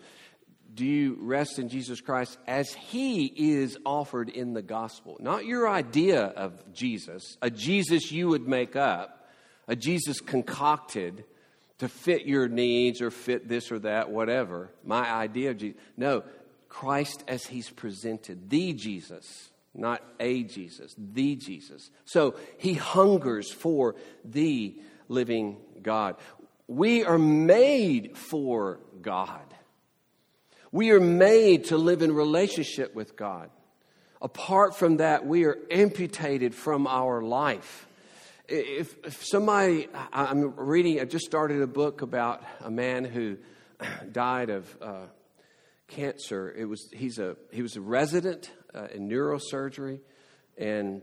Do 0.74 0.84
you 0.84 1.16
rest 1.20 1.58
in 1.58 1.68
Jesus 1.68 2.00
Christ 2.00 2.36
as 2.46 2.72
he 2.72 3.26
is 3.26 3.78
offered 3.84 4.28
in 4.28 4.54
the 4.54 4.62
gospel? 4.62 5.16
Not 5.20 5.44
your 5.44 5.68
idea 5.68 6.24
of 6.24 6.72
Jesus, 6.72 7.36
a 7.40 7.50
Jesus 7.50 8.10
you 8.10 8.28
would 8.28 8.48
make 8.48 8.74
up, 8.74 9.28
a 9.68 9.76
Jesus 9.76 10.20
concocted 10.20 11.24
to 11.78 11.88
fit 11.88 12.26
your 12.26 12.48
needs 12.48 13.00
or 13.00 13.10
fit 13.10 13.48
this 13.48 13.70
or 13.70 13.78
that, 13.80 14.10
whatever. 14.10 14.70
My 14.84 15.10
idea 15.10 15.50
of 15.50 15.58
Jesus. 15.58 15.80
No, 15.96 16.24
Christ 16.68 17.22
as 17.28 17.46
he's 17.46 17.70
presented, 17.70 18.50
the 18.50 18.72
Jesus, 18.72 19.50
not 19.74 20.02
a 20.18 20.42
Jesus, 20.44 20.94
the 20.98 21.36
Jesus. 21.36 21.90
So 22.04 22.34
he 22.58 22.74
hungers 22.74 23.52
for 23.52 23.94
the 24.24 24.74
living 25.08 25.56
God. 25.82 26.16
We 26.66 27.04
are 27.04 27.18
made 27.18 28.16
for 28.16 28.80
God. 29.02 29.42
We 30.74 30.90
are 30.90 30.98
made 30.98 31.66
to 31.66 31.78
live 31.78 32.02
in 32.02 32.12
relationship 32.12 32.96
with 32.96 33.14
God. 33.14 33.48
Apart 34.20 34.74
from 34.74 34.96
that, 34.96 35.24
we 35.24 35.44
are 35.44 35.56
amputated 35.70 36.52
from 36.52 36.88
our 36.88 37.22
life. 37.22 37.86
If, 38.48 38.96
if 39.04 39.24
somebody, 39.24 39.86
I'm 40.12 40.56
reading, 40.56 40.98
I 40.98 41.04
just 41.04 41.26
started 41.26 41.62
a 41.62 41.68
book 41.68 42.02
about 42.02 42.42
a 42.60 42.72
man 42.72 43.04
who 43.04 43.36
died 44.10 44.50
of 44.50 44.76
uh, 44.82 45.06
cancer. 45.86 46.52
It 46.52 46.64
was, 46.64 46.90
he's 46.92 47.20
a, 47.20 47.36
he 47.52 47.62
was 47.62 47.76
a 47.76 47.80
resident 47.80 48.50
uh, 48.74 48.88
in 48.92 49.08
neurosurgery 49.08 50.00
and 50.58 51.02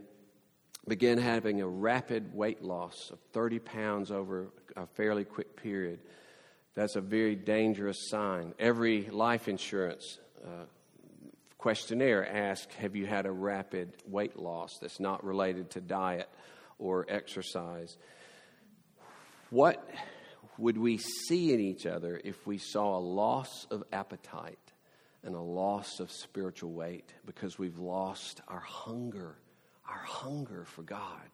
began 0.86 1.18
having 1.18 1.62
a 1.62 1.68
rapid 1.68 2.34
weight 2.34 2.62
loss 2.62 3.10
of 3.10 3.20
30 3.32 3.60
pounds 3.60 4.12
over 4.12 4.50
a 4.76 4.86
fairly 4.86 5.24
quick 5.24 5.56
period. 5.56 6.02
That's 6.74 6.96
a 6.96 7.02
very 7.02 7.36
dangerous 7.36 8.10
sign. 8.10 8.54
Every 8.58 9.10
life 9.10 9.48
insurance 9.48 10.20
uh, 10.44 10.66
questionnaire 11.58 12.28
asks 12.28 12.74
Have 12.76 12.96
you 12.96 13.06
had 13.06 13.26
a 13.26 13.32
rapid 13.32 13.94
weight 14.08 14.38
loss 14.38 14.78
that's 14.82 15.00
not 15.00 15.24
related 15.24 15.72
to 15.72 15.82
diet 15.82 16.30
or 16.80 17.06
exercise? 17.10 17.98
What 19.50 19.86
would 20.58 20.78
we 20.78 20.98
see 20.98 21.54
in 21.54 21.60
each 21.60 21.86
other 21.86 22.20
if 22.24 22.48
we 22.48 22.58
saw 22.58 22.98
a 22.98 23.00
loss 23.00 23.68
of 23.70 23.84
appetite 23.92 24.58
and 25.24 25.36
a 25.36 25.42
loss 25.42 26.00
of 26.00 26.10
spiritual 26.10 26.72
weight 26.72 27.14
because 27.26 27.60
we've 27.60 27.80
lost 27.80 28.42
our 28.48 28.60
hunger, 28.60 29.36
our 29.88 30.04
hunger 30.04 30.64
for 30.66 30.84
God? 30.84 31.30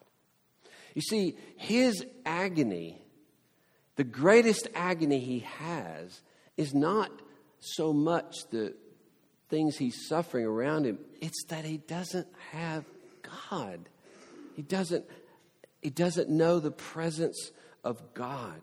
You 0.96 1.02
see, 1.02 1.38
his 1.58 2.04
agony 2.26 3.00
the 3.98 4.04
greatest 4.04 4.68
agony 4.74 5.20
he 5.20 5.40
has 5.40 6.22
is 6.56 6.74
not 6.74 7.12
so 7.60 7.92
much 7.92 8.48
the 8.52 8.74
things 9.50 9.78
he's 9.78 10.08
suffering 10.08 10.46
around 10.46 10.86
him, 10.86 11.00
it's 11.20 11.44
that 11.50 11.66
he 11.66 11.78
doesn't 11.78 12.28
have 12.52 12.86
God. 13.50 13.90
He 14.56 14.62
doesn't, 14.62 15.06
he 15.82 15.90
doesn't 15.90 16.30
know 16.30 16.60
the 16.60 16.72
presence 16.72 17.52
of 17.84 18.14
God. 18.14 18.62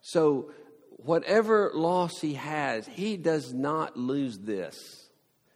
So, 0.00 0.52
whatever 0.90 1.70
loss 1.74 2.20
he 2.20 2.34
has, 2.34 2.86
he 2.86 3.16
does 3.16 3.52
not 3.52 3.96
lose 3.96 4.38
this. 4.38 4.76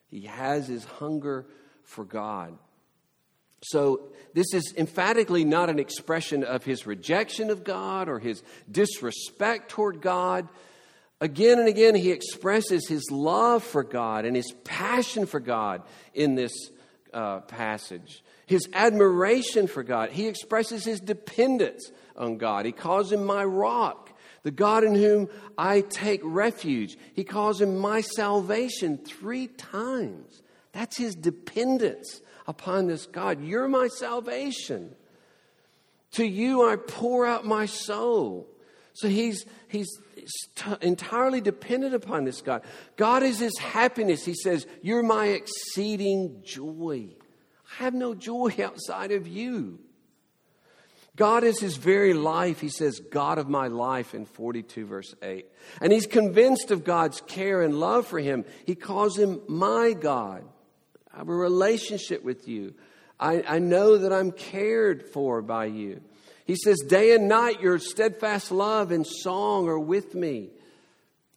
He 0.08 0.22
has 0.22 0.66
his 0.66 0.84
hunger 0.84 1.46
for 1.82 2.04
God. 2.04 2.56
So, 3.70 4.08
this 4.32 4.52
is 4.52 4.74
emphatically 4.76 5.44
not 5.44 5.70
an 5.70 5.78
expression 5.78 6.44
of 6.44 6.62
his 6.62 6.86
rejection 6.86 7.48
of 7.48 7.64
God 7.64 8.08
or 8.08 8.18
his 8.18 8.42
disrespect 8.70 9.70
toward 9.70 10.02
God. 10.02 10.48
Again 11.22 11.58
and 11.58 11.66
again, 11.66 11.94
he 11.94 12.12
expresses 12.12 12.86
his 12.86 13.10
love 13.10 13.64
for 13.64 13.82
God 13.82 14.26
and 14.26 14.36
his 14.36 14.52
passion 14.64 15.24
for 15.24 15.40
God 15.40 15.82
in 16.12 16.34
this 16.34 16.52
uh, 17.14 17.40
passage. 17.40 18.22
His 18.46 18.68
admiration 18.74 19.66
for 19.66 19.82
God. 19.82 20.10
He 20.10 20.28
expresses 20.28 20.84
his 20.84 21.00
dependence 21.00 21.90
on 22.14 22.36
God. 22.36 22.66
He 22.66 22.72
calls 22.72 23.10
him 23.10 23.24
my 23.24 23.42
rock, 23.42 24.12
the 24.42 24.50
God 24.50 24.84
in 24.84 24.94
whom 24.94 25.28
I 25.56 25.80
take 25.80 26.20
refuge. 26.22 26.98
He 27.14 27.24
calls 27.24 27.60
him 27.60 27.78
my 27.78 28.02
salvation 28.02 28.98
three 28.98 29.46
times. 29.48 30.42
That's 30.72 30.98
his 30.98 31.14
dependence 31.14 32.20
upon 32.46 32.86
this 32.86 33.06
God. 33.06 33.42
You're 33.42 33.68
my 33.68 33.88
salvation. 33.88 34.94
To 36.12 36.24
you 36.24 36.68
I 36.68 36.76
pour 36.76 37.26
out 37.26 37.44
my 37.44 37.66
soul. 37.66 38.48
So 38.94 39.08
he's, 39.08 39.44
he's 39.68 39.88
t- 40.54 40.76
entirely 40.80 41.40
dependent 41.40 41.94
upon 41.94 42.24
this 42.24 42.40
God. 42.40 42.62
God 42.96 43.22
is 43.22 43.38
his 43.38 43.58
happiness. 43.58 44.24
He 44.24 44.34
says, 44.34 44.66
You're 44.82 45.02
my 45.02 45.26
exceeding 45.26 46.40
joy. 46.42 47.08
I 47.78 47.84
have 47.84 47.94
no 47.94 48.14
joy 48.14 48.54
outside 48.64 49.12
of 49.12 49.26
you. 49.26 49.80
God 51.16 51.44
is 51.44 51.58
his 51.58 51.76
very 51.76 52.12
life. 52.12 52.60
He 52.60 52.68
says, 52.68 53.00
God 53.00 53.38
of 53.38 53.48
my 53.48 53.68
life 53.68 54.14
in 54.14 54.26
42, 54.26 54.86
verse 54.86 55.14
8. 55.22 55.46
And 55.80 55.90
he's 55.90 56.06
convinced 56.06 56.70
of 56.70 56.84
God's 56.84 57.22
care 57.22 57.62
and 57.62 57.80
love 57.80 58.06
for 58.06 58.18
him. 58.18 58.44
He 58.66 58.74
calls 58.74 59.18
him 59.18 59.40
my 59.48 59.94
God. 59.94 60.44
I 61.16 61.20
have 61.20 61.30
a 61.30 61.34
relationship 61.34 62.22
with 62.22 62.46
you. 62.46 62.74
I, 63.18 63.42
I 63.48 63.58
know 63.58 63.96
that 63.96 64.12
I'm 64.12 64.32
cared 64.32 65.08
for 65.08 65.40
by 65.40 65.64
you. 65.64 66.02
He 66.44 66.56
says, 66.56 66.76
Day 66.86 67.14
and 67.14 67.26
night, 67.26 67.62
your 67.62 67.78
steadfast 67.78 68.52
love 68.52 68.90
and 68.90 69.06
song 69.06 69.66
are 69.66 69.78
with 69.78 70.14
me. 70.14 70.50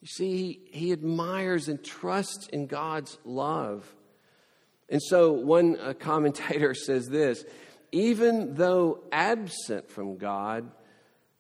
You 0.02 0.08
see, 0.08 0.36
he, 0.36 0.60
he 0.72 0.92
admires 0.92 1.70
and 1.70 1.82
trusts 1.82 2.48
in 2.50 2.68
God's 2.68 3.18
love. 3.24 3.90
And 4.90 5.02
so, 5.02 5.32
one 5.32 5.78
uh, 5.80 5.94
commentator 5.94 6.74
says 6.74 7.08
this 7.08 7.46
even 7.94 8.56
though 8.56 9.02
absent 9.14 9.90
from 9.90 10.18
God, 10.18 10.70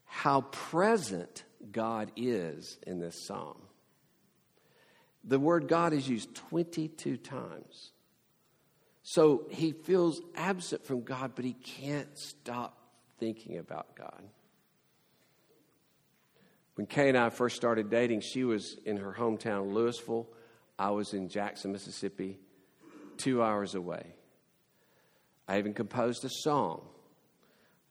how 0.06 0.42
present 0.42 1.44
God 1.74 2.12
is 2.16 2.80
in 2.88 3.00
this 3.00 3.28
psalm. 3.28 3.58
The 5.26 5.40
word 5.40 5.68
God 5.68 5.92
is 5.92 6.08
used 6.08 6.34
22 6.34 7.18
times. 7.18 7.92
So 9.10 9.46
he 9.50 9.72
feels 9.72 10.22
absent 10.36 10.86
from 10.86 11.02
God, 11.02 11.32
but 11.36 11.44
he 11.44 11.54
can't 11.54 12.16
stop 12.16 12.78
thinking 13.20 13.58
about 13.58 13.96
God. 13.96 14.22
When 16.76 16.86
Kay 16.86 17.10
and 17.10 17.18
I 17.18 17.32
first 17.32 17.56
started 17.56 17.90
dating, 17.90 18.22
she 18.22 18.44
was 18.44 18.78
in 18.86 18.98
her 18.98 19.12
hometown, 19.18 19.74
Louisville. 19.74 20.30
I 20.78 20.92
was 20.92 21.16
in 21.16 21.28
Jackson, 21.28 21.72
Mississippi, 21.72 22.38
two 23.18 23.42
hours 23.42 23.74
away. 23.74 24.14
I 25.48 25.58
even 25.58 25.74
composed 25.74 26.24
a 26.24 26.30
song 26.30 26.84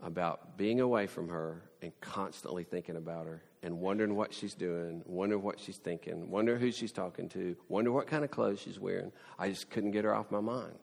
about 0.01 0.57
being 0.57 0.81
away 0.81 1.09
from 1.09 1.31
her 1.31 1.65
and 1.83 1.91
constantly 2.01 2.63
thinking 2.63 2.95
about 2.95 3.27
her 3.27 3.43
and 3.65 3.81
wondering 3.81 4.15
what 4.15 4.33
she's 4.33 4.55
doing, 4.55 5.03
wondering 5.05 5.43
what 5.43 5.59
she's 5.59 5.79
thinking, 5.79 6.31
wondering 6.31 6.61
who 6.61 6.71
she's 6.71 6.93
talking 6.93 7.29
to, 7.31 7.57
wondering 7.69 7.97
what 7.97 8.07
kind 8.07 8.23
of 8.23 8.31
clothes 8.31 8.61
she's 8.61 8.79
wearing. 8.79 9.11
I 9.37 9.49
just 9.49 9.69
couldn't 9.69 9.91
get 9.91 10.05
her 10.05 10.15
off 10.15 10.31
my 10.31 10.39
mind 10.39 10.79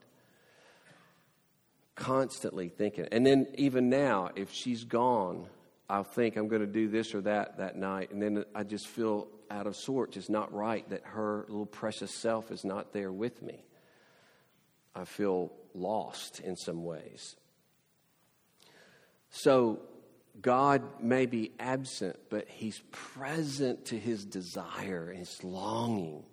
constantly 1.95 2.69
thinking. 2.69 3.07
And 3.11 3.25
then 3.25 3.47
even 3.55 3.89
now, 3.89 4.29
if 4.35 4.51
she's 4.51 4.83
gone, 4.83 5.47
I'll 5.89 6.03
think 6.03 6.35
I'm 6.35 6.47
going 6.47 6.61
to 6.61 6.67
do 6.67 6.87
this 6.87 7.15
or 7.15 7.21
that 7.21 7.57
that 7.57 7.75
night. 7.75 8.11
And 8.11 8.21
then 8.21 8.45
I 8.53 8.63
just 8.63 8.87
feel 8.87 9.27
out 9.49 9.67
of 9.67 9.75
sorts. 9.75 10.17
It's 10.17 10.29
not 10.29 10.53
right 10.53 10.87
that 10.89 11.01
her 11.05 11.45
little 11.47 11.65
precious 11.65 12.13
self 12.13 12.51
is 12.51 12.63
not 12.63 12.93
there 12.93 13.11
with 13.11 13.41
me. 13.41 13.63
I 14.93 15.05
feel 15.05 15.51
lost 15.73 16.39
in 16.39 16.55
some 16.55 16.83
ways. 16.83 17.35
So, 19.29 19.79
God 20.41 21.01
may 21.01 21.25
be 21.25 21.51
absent, 21.59 22.17
but 22.29 22.47
He's 22.47 22.81
present 22.91 23.85
to 23.85 23.99
His 23.99 24.25
desire, 24.25 25.11
His 25.11 25.43
longing. 25.43 26.23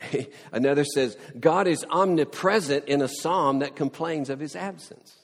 Another 0.52 0.84
says, 0.84 1.16
God 1.38 1.66
is 1.66 1.84
omnipresent 1.90 2.86
in 2.86 3.02
a 3.02 3.08
psalm 3.08 3.60
that 3.60 3.76
complains 3.76 4.30
of 4.30 4.40
his 4.40 4.54
absence. 4.54 5.14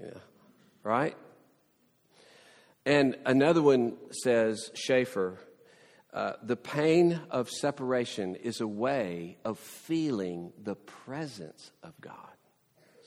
Yeah. 0.00 0.10
Right? 0.82 1.16
And 2.84 3.16
another 3.24 3.62
one 3.62 3.94
says, 4.10 4.70
Schaeffer, 4.74 5.38
uh, 6.12 6.32
the 6.42 6.56
pain 6.56 7.20
of 7.30 7.48
separation 7.48 8.34
is 8.36 8.60
a 8.60 8.66
way 8.66 9.38
of 9.44 9.58
feeling 9.58 10.52
the 10.62 10.74
presence 10.74 11.70
of 11.82 11.98
God. 12.00 12.16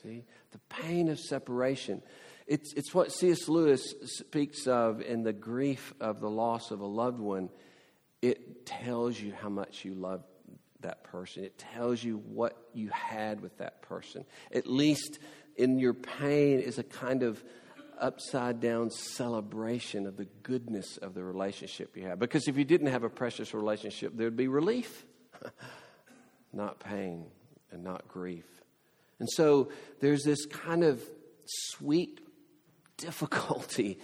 See? 0.02 0.24
The 0.52 0.60
pain 0.70 1.10
of 1.10 1.20
separation. 1.20 2.02
It's, 2.48 2.74
it's 2.74 2.94
what 2.94 3.12
C.S. 3.12 3.48
Lewis 3.48 3.94
speaks 4.06 4.66
of 4.66 5.02
in 5.02 5.24
the 5.24 5.34
grief 5.34 5.94
of 6.00 6.20
the 6.20 6.30
loss 6.30 6.72
of 6.72 6.80
a 6.80 6.86
loved 6.86 7.20
one. 7.20 7.50
It 8.22 8.66
tells 8.66 9.20
you 9.20 9.34
how 9.34 9.50
much 9.50 9.84
you 9.84 9.94
love 9.94 10.24
that 10.86 11.04
person. 11.04 11.44
It 11.44 11.58
tells 11.58 12.04
you 12.04 12.18
what 12.18 12.58
you 12.74 12.90
had 12.90 13.42
with 13.42 13.58
that 13.58 13.82
person. 13.82 14.26
At 14.54 14.68
least 14.68 15.20
in 15.56 15.80
your 15.80 15.94
pain 15.94 16.60
is 16.60 16.78
a 16.78 16.84
kind 16.84 17.24
of 17.24 17.44
upside 18.00 18.60
down 18.60 18.92
celebration 18.92 20.06
of 20.06 20.18
the 20.18 20.28
goodness 20.44 20.98
of 20.98 21.14
the 21.14 21.24
relationship 21.24 21.96
you 21.96 22.04
have. 22.08 22.20
Because 22.20 22.48
if 22.48 22.58
you 22.58 22.66
didn't 22.66 22.88
have 22.88 23.04
a 23.04 23.10
precious 23.10 23.54
relationship, 23.54 24.14
there'd 24.16 24.36
be 24.36 24.48
relief, 24.48 25.06
not 26.54 26.80
pain 26.80 27.26
and 27.72 27.84
not 27.84 28.08
grief. 28.08 28.46
And 29.20 29.30
so 29.30 29.70
there's 30.02 30.24
this 30.24 30.46
kind 30.46 30.84
of 30.84 31.02
sweet 31.46 32.20
difficulty 32.98 34.00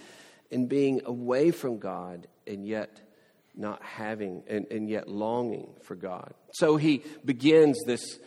in 0.50 0.66
being 0.66 1.02
away 1.04 1.50
from 1.50 1.78
God 1.78 2.26
and 2.46 2.66
yet 2.66 3.00
not 3.54 3.82
having 3.82 4.42
and, 4.48 4.66
and 4.70 4.88
yet 4.88 5.08
longing 5.08 5.74
for 5.82 5.94
God. 5.94 6.34
So 6.54 6.76
he 6.76 7.02
begins 7.24 7.78
this 7.86 8.18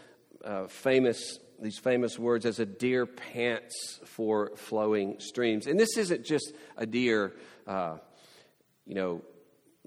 uh, 0.44 0.68
famous 0.68 1.40
these 1.60 1.78
famous 1.78 2.20
words 2.20 2.46
as 2.46 2.60
a 2.60 2.66
deer 2.66 3.06
pants 3.06 4.00
for 4.04 4.52
flowing 4.58 5.20
streams. 5.20 5.68
And 5.68 5.80
this 5.80 5.98
isn't 5.98 6.26
just 6.26 6.54
a 6.76 6.86
deer, 6.86 7.34
uh, 7.66 7.98
you 8.86 8.96
know, 8.96 9.22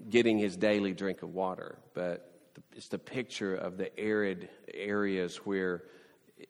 getting 0.09 0.39
his 0.39 0.57
daily 0.57 0.93
drink 0.93 1.21
of 1.21 1.29
water, 1.29 1.77
but 1.93 2.31
it's 2.75 2.87
the 2.87 2.97
picture 2.97 3.55
of 3.55 3.77
the 3.77 3.97
arid 3.99 4.49
areas 4.73 5.37
where 5.37 5.83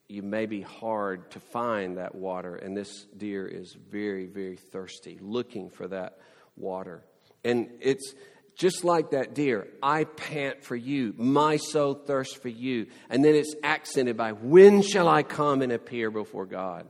you 0.08 0.22
may 0.22 0.46
be 0.46 0.62
hard 0.62 1.32
to 1.32 1.40
find 1.40 1.98
that 1.98 2.14
water, 2.14 2.56
and 2.56 2.78
this 2.78 3.06
deer 3.18 3.48
is 3.48 3.76
very, 3.90 4.28
very 4.28 4.56
thirsty, 4.56 5.18
looking 5.22 5.70
for 5.70 5.88
that 5.88 6.20
water. 6.56 7.04
And 7.44 7.70
it's 7.80 8.14
just 8.60 8.84
like 8.84 9.12
that 9.12 9.34
deer, 9.34 9.70
I 9.82 10.04
pant 10.04 10.66
for 10.66 10.76
you, 10.76 11.14
my 11.18 11.56
soul 11.56 11.94
thirsts 11.94 12.36
for 12.36 12.50
you. 12.50 12.88
And 13.10 13.24
then 13.24 13.34
it's 13.34 13.56
accented 13.64 14.18
by, 14.18 14.34
when 14.34 14.82
shall 14.82 15.08
I 15.08 15.24
come 15.24 15.62
and 15.62 15.72
appear 15.72 16.12
before 16.12 16.46
God? 16.46 16.90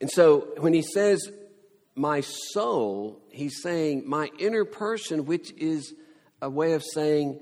And 0.00 0.10
so 0.10 0.48
when 0.56 0.72
he 0.72 0.80
says, 0.80 1.30
my 1.94 2.22
soul, 2.22 3.20
he's 3.30 3.60
saying 3.62 4.04
my 4.06 4.30
inner 4.38 4.64
person, 4.64 5.26
which 5.26 5.52
is 5.52 5.92
a 6.40 6.48
way 6.48 6.72
of 6.72 6.82
saying 6.82 7.40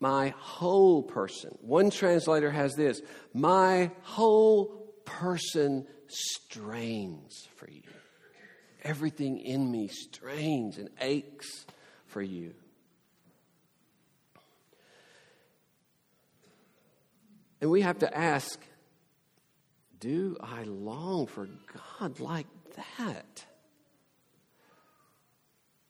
my 0.00 0.32
whole 0.38 1.02
person. 1.02 1.58
One 1.60 1.90
translator 1.90 2.50
has 2.50 2.74
this 2.74 3.02
my 3.34 3.90
whole 4.00 4.86
person 5.04 5.86
strains 6.08 7.46
for 7.56 7.70
you. 7.70 7.82
Everything 8.82 9.38
in 9.38 9.70
me 9.70 9.88
strains 9.88 10.78
and 10.78 10.88
aches 11.00 11.66
for 12.06 12.22
you. 12.22 12.54
And 17.60 17.70
we 17.70 17.80
have 17.82 17.98
to 18.00 18.16
ask 18.16 18.60
do 20.00 20.36
I 20.40 20.62
long 20.62 21.26
for 21.26 21.48
God 21.98 22.20
like 22.20 22.46
that? 22.76 23.44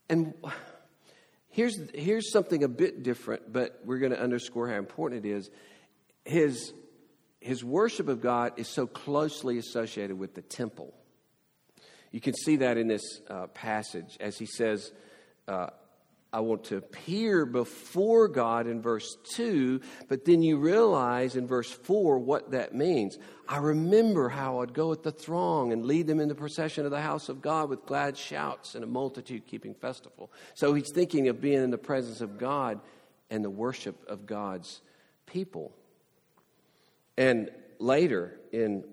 And 0.09 0.33
here's, 1.49 1.77
here's 1.93 2.31
something 2.31 2.63
a 2.63 2.67
bit 2.67 3.03
different, 3.03 3.53
but 3.53 3.81
we're 3.85 3.99
going 3.99 4.11
to 4.11 4.19
underscore 4.19 4.67
how 4.67 4.77
important 4.77 5.25
it 5.25 5.29
is. 5.29 5.51
His, 6.25 6.73
his 7.39 7.63
worship 7.63 8.07
of 8.07 8.21
God 8.21 8.53
is 8.57 8.67
so 8.67 8.87
closely 8.87 9.59
associated 9.59 10.17
with 10.17 10.33
the 10.33 10.41
temple. 10.41 10.93
You 12.11 12.21
can 12.21 12.33
see 12.33 12.57
that 12.57 12.77
in 12.77 12.87
this 12.87 13.21
uh, 13.29 13.47
passage 13.47 14.17
as 14.19 14.37
he 14.37 14.45
says, 14.45 14.91
uh, 15.47 15.67
I 16.31 16.41
want 16.41 16.65
to 16.65 16.77
appear 16.77 17.47
before 17.47 18.27
God 18.27 18.67
in 18.67 18.83
verse 18.83 19.17
2, 19.33 19.81
but 20.07 20.25
then 20.25 20.43
you 20.43 20.57
realize 20.57 21.35
in 21.35 21.47
verse 21.47 21.71
4 21.71 22.19
what 22.19 22.51
that 22.51 22.75
means. 22.75 23.17
I 23.47 23.57
remember 23.57 24.29
how 24.29 24.59
I'd 24.59 24.75
go 24.75 24.89
with 24.89 25.01
the 25.01 25.11
throng 25.11 25.73
and 25.73 25.85
lead 25.85 26.05
them 26.05 26.19
in 26.19 26.27
the 26.27 26.35
procession 26.35 26.85
of 26.85 26.91
the 26.91 27.01
house 27.01 27.29
of 27.29 27.41
God 27.41 27.69
with 27.69 27.87
glad 27.87 28.15
shouts 28.15 28.75
and 28.75 28.83
a 28.83 28.87
multitude 28.87 29.47
keeping 29.47 29.73
festival. 29.73 30.31
So 30.53 30.75
he's 30.75 30.91
thinking 30.93 31.29
of 31.29 31.41
being 31.41 31.63
in 31.63 31.71
the 31.71 31.79
presence 31.79 32.21
of 32.21 32.37
God 32.37 32.79
and 33.31 33.43
the 33.43 33.49
worship 33.49 33.97
of 34.07 34.27
God's 34.27 34.81
people. 35.25 35.71
And 37.17 37.49
later 37.79 38.39
in 38.51 38.83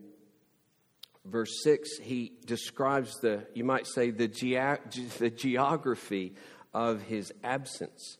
verse 1.28 1.62
6, 1.62 1.98
he 1.98 2.32
describes 2.46 3.20
the, 3.20 3.46
you 3.54 3.64
might 3.64 3.86
say, 3.86 4.10
the, 4.10 4.28
ge- 4.28 5.18
the 5.18 5.30
geography 5.30 6.34
of 6.72 7.02
his 7.02 7.32
absence 7.42 8.18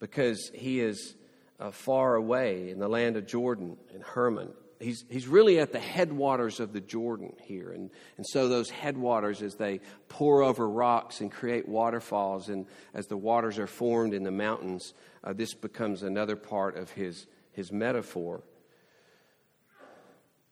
because 0.00 0.50
he 0.54 0.80
is 0.80 1.14
uh, 1.60 1.70
far 1.70 2.14
away 2.14 2.70
in 2.70 2.78
the 2.78 2.88
land 2.88 3.16
of 3.16 3.26
Jordan 3.26 3.76
and 3.92 4.02
Hermon. 4.02 4.50
He's, 4.80 5.04
he's 5.10 5.26
really 5.26 5.58
at 5.58 5.72
the 5.72 5.80
headwaters 5.80 6.60
of 6.60 6.72
the 6.72 6.80
Jordan 6.80 7.34
here. 7.42 7.72
And, 7.72 7.90
and 8.16 8.24
so, 8.24 8.48
those 8.48 8.70
headwaters, 8.70 9.42
as 9.42 9.56
they 9.56 9.80
pour 10.08 10.42
over 10.42 10.68
rocks 10.68 11.20
and 11.20 11.32
create 11.32 11.68
waterfalls, 11.68 12.48
and 12.48 12.64
as 12.94 13.08
the 13.08 13.16
waters 13.16 13.58
are 13.58 13.66
formed 13.66 14.14
in 14.14 14.22
the 14.22 14.30
mountains, 14.30 14.94
uh, 15.24 15.32
this 15.32 15.52
becomes 15.52 16.04
another 16.04 16.36
part 16.36 16.76
of 16.76 16.92
his, 16.92 17.26
his 17.52 17.72
metaphor. 17.72 18.42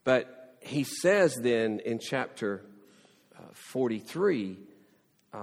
But 0.03 0.36
he 0.67 0.83
says 0.83 1.35
then 1.41 1.79
in 1.79 1.99
chapter 1.99 2.63
uh, 3.37 3.41
43 3.53 4.57
uh, 5.33 5.39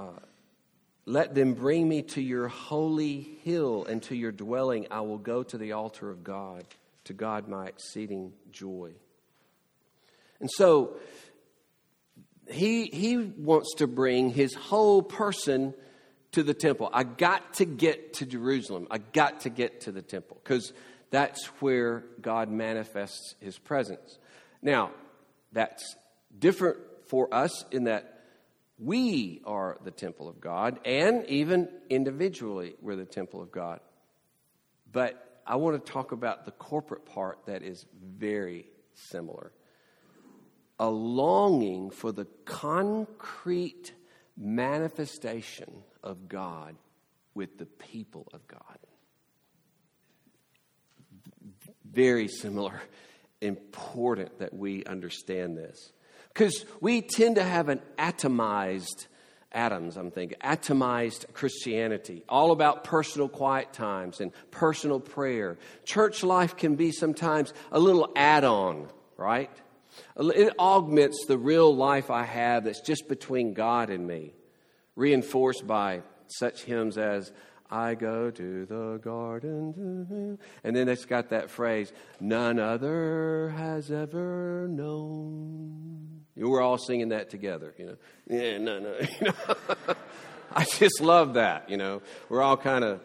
let 1.07 1.35
them 1.35 1.55
bring 1.55 1.89
me 1.89 2.03
to 2.03 2.23
your 2.23 2.49
holy 2.49 3.21
hill 3.43 3.85
and 3.85 4.03
to 4.05 4.17
your 4.17 4.33
dwelling. 4.33 4.87
I 4.91 5.03
will 5.03 5.19
go 5.19 5.43
to 5.43 5.59
the 5.59 5.73
altar 5.73 6.11
of 6.11 6.25
God, 6.25 6.65
to 7.05 7.13
God 7.13 7.47
my 7.47 7.67
exceeding 7.67 8.33
joy. 8.51 8.93
And 10.41 10.51
so 10.51 10.97
he, 12.51 12.87
he 12.87 13.19
wants 13.19 13.75
to 13.77 13.87
bring 13.87 14.31
his 14.31 14.55
whole 14.55 15.03
person 15.03 15.75
to 16.33 16.43
the 16.43 16.55
temple. 16.55 16.89
I 16.93 17.05
got 17.05 17.55
to 17.55 17.65
get 17.65 18.15
to 18.15 18.27
Jerusalem. 18.27 18.87
I 18.91 18.99
got 18.99 19.41
to 19.41 19.51
get 19.51 19.83
to 19.83 19.93
the 19.93 20.03
temple 20.03 20.39
because 20.43 20.73
that's 21.11 21.47
where 21.61 22.05
God 22.21 22.51
manifests 22.51 23.35
his 23.41 23.59
presence. 23.59 24.19
Now, 24.63 24.91
that's 25.55 25.97
different 26.39 26.77
for 27.07 27.33
us 27.33 27.65
in 27.71 27.85
that 27.85 28.21
we 28.79 29.41
are 29.47 29.79
the 29.85 29.91
temple 29.91 30.29
of 30.29 30.41
God, 30.41 30.81
and 30.85 31.25
even 31.27 31.69
individually, 31.89 32.75
we're 32.83 32.97
the 32.97 33.05
temple 33.07 33.41
of 33.41 33.51
God. 33.51 33.81
But 34.91 35.41
I 35.47 35.57
want 35.57 35.83
to 35.83 35.93
talk 35.93 36.13
about 36.13 36.45
the 36.45 36.51
corporate 36.51 37.07
part 37.07 37.47
that 37.47 37.63
is 37.63 37.87
very 38.03 38.67
similar 38.95 39.53
a 40.79 40.91
longing 40.91 41.91
for 41.91 42.11
the 42.11 42.27
concrete 42.45 43.93
manifestation 44.37 45.83
of 46.03 46.29
God 46.29 46.75
with 47.33 47.59
the 47.59 47.67
people 47.67 48.27
of 48.33 48.47
God. 48.49 48.79
Very 51.85 52.27
similar 52.27 52.81
important 53.45 54.39
that 54.39 54.55
we 54.55 54.85
understand 54.85 55.57
this. 55.57 55.93
Because 56.29 56.65
we 56.81 57.01
tend 57.01 57.37
to 57.37 57.45
have 57.45 57.69
an 57.69 57.81
atomized, 57.97 59.07
atoms, 59.53 59.97
I'm 59.97 60.11
thinking, 60.11 60.39
atomized 60.43 61.33
Christianity, 61.33 62.25
all 62.29 62.51
about 62.51 62.83
personal 62.83 63.29
quiet 63.29 63.73
times 63.73 64.21
and 64.21 64.33
personal 64.51 64.99
prayer. 64.99 65.59
Church 65.85 66.25
life 66.25 66.57
can 66.57 66.75
be 66.75 66.91
sometimes 66.91 67.55
a 67.71 67.79
little 67.79 68.11
add 68.17 68.43
on, 68.43 68.89
right? 69.17 69.51
It 70.17 70.53
augments 70.59 71.25
the 71.27 71.39
real 71.39 71.75
life 71.75 72.11
I 72.11 72.25
have 72.25 72.65
that's 72.65 72.81
just 72.81 73.09
between 73.09 73.55
God 73.55 73.91
and 73.91 74.05
me, 74.05 74.35
reinforced 74.97 75.67
by 75.67 76.03
such 76.27 76.65
hymns 76.65 76.99
as 76.99 77.31
I 77.71 77.95
go 77.95 78.31
to 78.31 78.67
the 78.67 79.01
garden. 79.03 80.39
And 80.63 80.77
then 80.77 80.89
it's 80.89 81.05
got 81.05 81.31
that 81.31 81.51
phrase, 81.51 81.93
none 82.21 82.59
other 82.59 83.53
has 83.57 83.91
ever 83.91 84.69
known. 84.69 86.23
We're 86.37 86.61
all 86.61 86.79
singing 86.79 87.11
that 87.11 87.31
together, 87.31 87.75
you 87.79 87.87
know. 87.87 87.97
Yeah, 88.29 88.59
no, 88.59 88.79
no. 88.81 88.95
You 89.21 89.27
know? 89.27 89.95
I 90.57 90.65
just 90.65 91.01
love 91.01 91.35
that, 91.35 91.69
you 91.69 91.77
know. 91.77 92.01
We're 92.29 92.43
all 92.43 92.57
kind 92.57 92.85
of, 92.85 93.01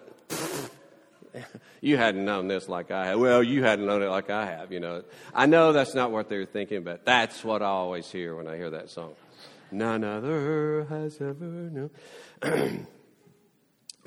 you 1.81 1.97
hadn't 1.97 2.23
known 2.23 2.47
this 2.47 2.69
like 2.69 2.91
I 2.91 3.07
have. 3.07 3.19
Well, 3.19 3.41
you 3.41 3.63
hadn't 3.63 3.87
known 3.87 4.03
it 4.03 4.09
like 4.09 4.29
I 4.29 4.45
have, 4.45 4.71
you 4.71 4.79
know. 4.79 5.03
I 5.33 5.47
know 5.47 5.73
that's 5.73 5.95
not 5.95 6.11
what 6.11 6.29
they 6.29 6.37
were 6.37 6.45
thinking, 6.45 6.83
but 6.83 7.05
that's 7.05 7.43
what 7.43 7.63
I 7.63 7.67
always 7.67 8.11
hear 8.11 8.35
when 8.35 8.47
I 8.47 8.55
hear 8.55 8.69
that 8.71 8.91
song. 8.91 9.15
None 9.71 10.03
other 10.03 10.85
has 10.89 11.15
ever 11.21 11.89
known. 12.41 12.87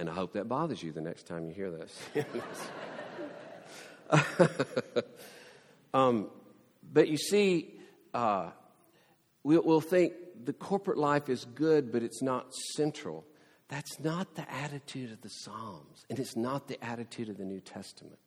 And 0.03 0.11
I 0.11 0.15
hope 0.15 0.33
that 0.33 0.49
bothers 0.49 0.83
you 0.83 0.91
the 0.91 1.01
next 1.01 1.29
time 1.29 1.47
you 1.47 1.55
hear 1.55 1.71
this. 1.71 2.03
um, 5.95 6.29
but 6.93 7.07
you 7.07 7.17
see, 7.17 7.79
uh, 8.13 8.51
we, 9.45 9.57
we'll 9.59 9.81
think 9.81 10.15
the 10.45 10.55
corporate 10.55 10.99
life 10.99 11.29
is 11.29 11.45
good, 11.45 11.93
but 11.93 12.03
it's 12.03 12.21
not 12.21 12.53
central. 12.75 13.25
That's 13.69 14.01
not 14.01 14.35
the 14.35 14.53
attitude 14.53 15.13
of 15.13 15.21
the 15.21 15.29
Psalms, 15.29 16.05
and 16.11 16.19
it's 16.19 16.35
not 16.35 16.67
the 16.67 16.85
attitude 16.85 17.29
of 17.29 17.39
the 17.39 17.45
New 17.45 17.61
Testament. 17.61 18.19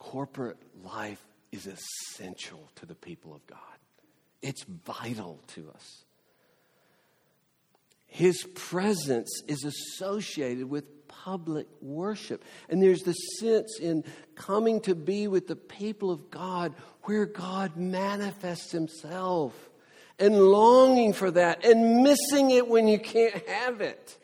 Corporate 0.00 0.58
life 0.82 1.24
is 1.52 1.68
essential 1.68 2.72
to 2.74 2.86
the 2.86 2.96
people 2.96 3.32
of 3.32 3.46
God. 3.46 3.60
It's 4.42 4.64
vital 4.64 5.38
to 5.54 5.70
us. 5.76 6.04
His 8.08 8.42
presence 8.54 9.30
is 9.46 9.64
associated 9.64 10.68
with 10.68 11.06
public 11.08 11.66
worship. 11.80 12.42
And 12.68 12.82
there's 12.82 13.02
the 13.02 13.12
sense 13.12 13.78
in 13.80 14.04
coming 14.34 14.80
to 14.82 14.94
be 14.94 15.28
with 15.28 15.46
the 15.46 15.56
people 15.56 16.10
of 16.10 16.30
God 16.30 16.74
where 17.02 17.26
God 17.26 17.76
manifests 17.76 18.72
himself 18.72 19.68
and 20.18 20.36
longing 20.38 21.12
for 21.12 21.30
that 21.30 21.64
and 21.64 22.02
missing 22.02 22.50
it 22.50 22.66
when 22.66 22.88
you 22.88 22.98
can't 22.98 23.46
have 23.48 23.80
it. 23.80 24.18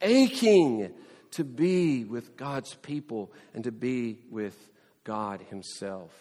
Aching 0.00 0.92
to 1.32 1.44
be 1.44 2.04
with 2.04 2.36
God's 2.36 2.74
people 2.76 3.32
and 3.54 3.64
to 3.64 3.72
be 3.72 4.18
with 4.30 4.56
God 5.04 5.40
Himself. 5.50 6.12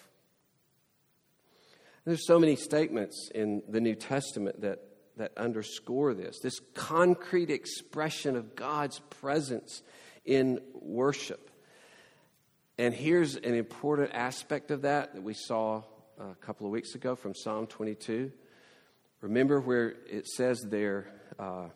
There's 2.05 2.27
so 2.27 2.37
many 2.37 2.55
statements 2.55 3.29
in 3.33 3.63
the 3.67 3.81
New 3.81 3.95
Testament 3.95 4.61
that, 4.61 4.79
that 5.17 5.31
underscore 5.37 6.13
this 6.13 6.39
this 6.39 6.59
concrete 6.73 7.49
expression 7.49 8.35
of 8.35 8.55
God's 8.55 8.99
presence 9.09 9.81
in 10.25 10.59
worship. 10.73 11.49
And 12.77 12.93
here's 12.93 13.35
an 13.35 13.53
important 13.53 14.11
aspect 14.13 14.71
of 14.71 14.81
that 14.81 15.13
that 15.13 15.23
we 15.23 15.33
saw 15.33 15.83
a 16.19 16.35
couple 16.35 16.65
of 16.65 16.71
weeks 16.71 16.95
ago 16.95 17.15
from 17.15 17.33
Psalm 17.33 17.67
22. 17.67 18.31
Remember 19.21 19.59
where 19.59 19.95
it 20.09 20.27
says 20.27 20.61
there, 20.69 21.07
uh, 21.39 21.67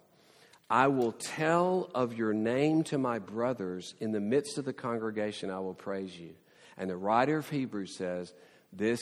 I 0.70 0.88
will 0.88 1.14
tell 1.14 1.90
of 1.96 2.14
your 2.14 2.34
name 2.34 2.84
to 2.86 2.98
my 2.98 3.18
brothers. 3.20 3.96
In 4.00 4.12
the 4.12 4.20
midst 4.20 4.58
of 4.58 4.66
the 4.66 4.74
congregation, 4.74 5.50
I 5.50 5.60
will 5.60 5.74
praise 5.74 6.16
you. 6.18 6.36
And 6.78 6.90
the 6.90 6.98
writer 6.98 7.38
of 7.38 7.50
Hebrews 7.50 7.98
says, 7.98 8.34
This 8.72 9.02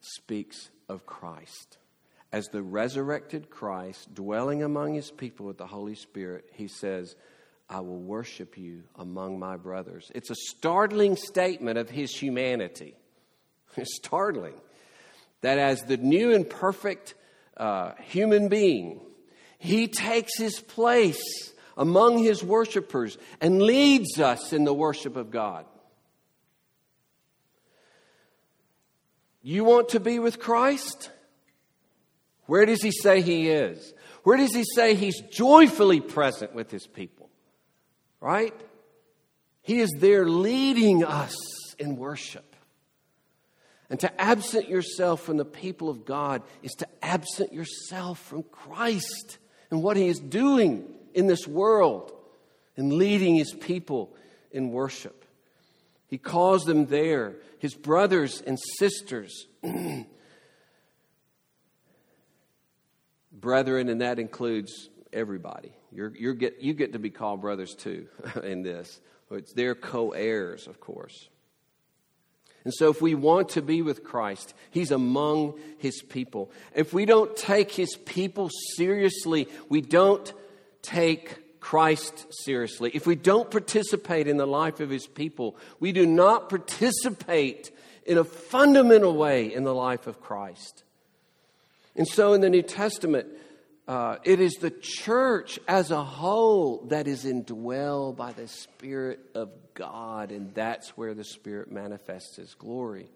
speaks 0.00 0.70
of 0.88 1.06
Christ. 1.06 1.78
As 2.36 2.48
the 2.48 2.62
resurrected 2.62 3.48
Christ 3.48 4.12
dwelling 4.12 4.62
among 4.62 4.92
his 4.92 5.10
people 5.10 5.46
with 5.46 5.56
the 5.56 5.66
Holy 5.66 5.94
Spirit, 5.94 6.44
he 6.52 6.68
says, 6.68 7.16
I 7.66 7.80
will 7.80 7.98
worship 7.98 8.58
you 8.58 8.82
among 8.94 9.38
my 9.38 9.56
brothers. 9.56 10.12
It's 10.14 10.28
a 10.28 10.34
startling 10.50 11.16
statement 11.16 11.78
of 11.78 11.88
his 11.88 12.14
humanity. 12.14 12.94
It's 13.78 13.96
startling 13.96 14.52
that 15.40 15.58
as 15.58 15.80
the 15.84 15.96
new 15.96 16.34
and 16.34 16.46
perfect 16.46 17.14
uh, 17.56 17.92
human 18.02 18.48
being, 18.48 19.00
he 19.58 19.88
takes 19.88 20.36
his 20.36 20.60
place 20.60 21.54
among 21.74 22.18
his 22.18 22.44
worshipers 22.44 23.16
and 23.40 23.62
leads 23.62 24.20
us 24.20 24.52
in 24.52 24.64
the 24.64 24.74
worship 24.74 25.16
of 25.16 25.30
God. 25.30 25.64
You 29.42 29.64
want 29.64 29.88
to 29.90 30.00
be 30.00 30.18
with 30.18 30.38
Christ? 30.38 31.10
Where 32.46 32.66
does 32.66 32.82
he 32.82 32.90
say 32.90 33.20
he 33.20 33.48
is? 33.48 33.92
Where 34.22 34.36
does 34.36 34.54
he 34.54 34.64
say 34.74 34.94
he's 34.94 35.20
joyfully 35.20 36.00
present 36.00 36.54
with 36.54 36.70
his 36.70 36.86
people? 36.86 37.28
Right? 38.20 38.54
He 39.62 39.80
is 39.80 39.90
there 39.98 40.28
leading 40.28 41.04
us 41.04 41.36
in 41.78 41.96
worship. 41.96 42.56
And 43.88 44.00
to 44.00 44.20
absent 44.20 44.68
yourself 44.68 45.22
from 45.22 45.36
the 45.36 45.44
people 45.44 45.88
of 45.88 46.04
God 46.04 46.42
is 46.62 46.72
to 46.78 46.88
absent 47.02 47.52
yourself 47.52 48.18
from 48.18 48.42
Christ 48.42 49.38
and 49.70 49.82
what 49.82 49.96
he 49.96 50.08
is 50.08 50.18
doing 50.18 50.92
in 51.14 51.26
this 51.26 51.46
world 51.46 52.12
and 52.76 52.94
leading 52.94 53.36
his 53.36 53.52
people 53.52 54.14
in 54.50 54.70
worship. 54.70 55.24
He 56.08 56.18
calls 56.18 56.64
them 56.64 56.86
there, 56.86 57.36
his 57.58 57.74
brothers 57.74 58.42
and 58.44 58.58
sisters. 58.78 59.46
Brethren, 63.38 63.88
and 63.88 64.00
that 64.00 64.18
includes 64.18 64.88
everybody. 65.12 65.72
You're, 65.92 66.14
you're 66.16 66.34
get, 66.34 66.60
you 66.60 66.72
get 66.74 66.94
to 66.94 66.98
be 66.98 67.10
called 67.10 67.40
brothers 67.40 67.74
too 67.74 68.08
in 68.42 68.62
this. 68.62 69.00
It's 69.30 69.52
their 69.52 69.74
co 69.74 70.10
heirs, 70.10 70.66
of 70.66 70.80
course. 70.80 71.28
And 72.64 72.74
so, 72.74 72.90
if 72.90 73.00
we 73.00 73.14
want 73.14 73.50
to 73.50 73.62
be 73.62 73.82
with 73.82 74.02
Christ, 74.02 74.54
He's 74.70 74.90
among 74.90 75.54
His 75.78 76.02
people. 76.02 76.50
If 76.74 76.92
we 76.92 77.04
don't 77.04 77.36
take 77.36 77.70
His 77.70 77.94
people 77.94 78.50
seriously, 78.76 79.48
we 79.68 79.80
don't 79.80 80.32
take 80.82 81.60
Christ 81.60 82.26
seriously. 82.44 82.92
If 82.94 83.08
we 83.08 83.16
don't 83.16 83.50
participate 83.50 84.28
in 84.28 84.36
the 84.36 84.46
life 84.46 84.78
of 84.78 84.88
his 84.88 85.08
people, 85.08 85.56
we 85.80 85.90
do 85.90 86.06
not 86.06 86.48
participate 86.48 87.72
in 88.04 88.18
a 88.18 88.24
fundamental 88.24 89.16
way 89.16 89.52
in 89.52 89.64
the 89.64 89.74
life 89.74 90.06
of 90.06 90.20
Christ. 90.20 90.84
And 91.96 92.06
so 92.06 92.34
in 92.34 92.40
the 92.40 92.50
New 92.50 92.62
Testament, 92.62 93.26
uh, 93.88 94.16
it 94.24 94.40
is 94.40 94.54
the 94.54 94.70
church 94.70 95.58
as 95.68 95.90
a 95.90 96.02
whole 96.02 96.86
that 96.88 97.06
is 97.06 97.24
indwelled 97.24 98.16
by 98.16 98.32
the 98.32 98.48
Spirit 98.48 99.20
of 99.34 99.50
God, 99.74 100.32
and 100.32 100.52
that's 100.54 100.90
where 100.96 101.14
the 101.14 101.24
Spirit 101.24 101.70
manifests 101.70 102.36
His 102.36 102.54
glory. 102.54 103.08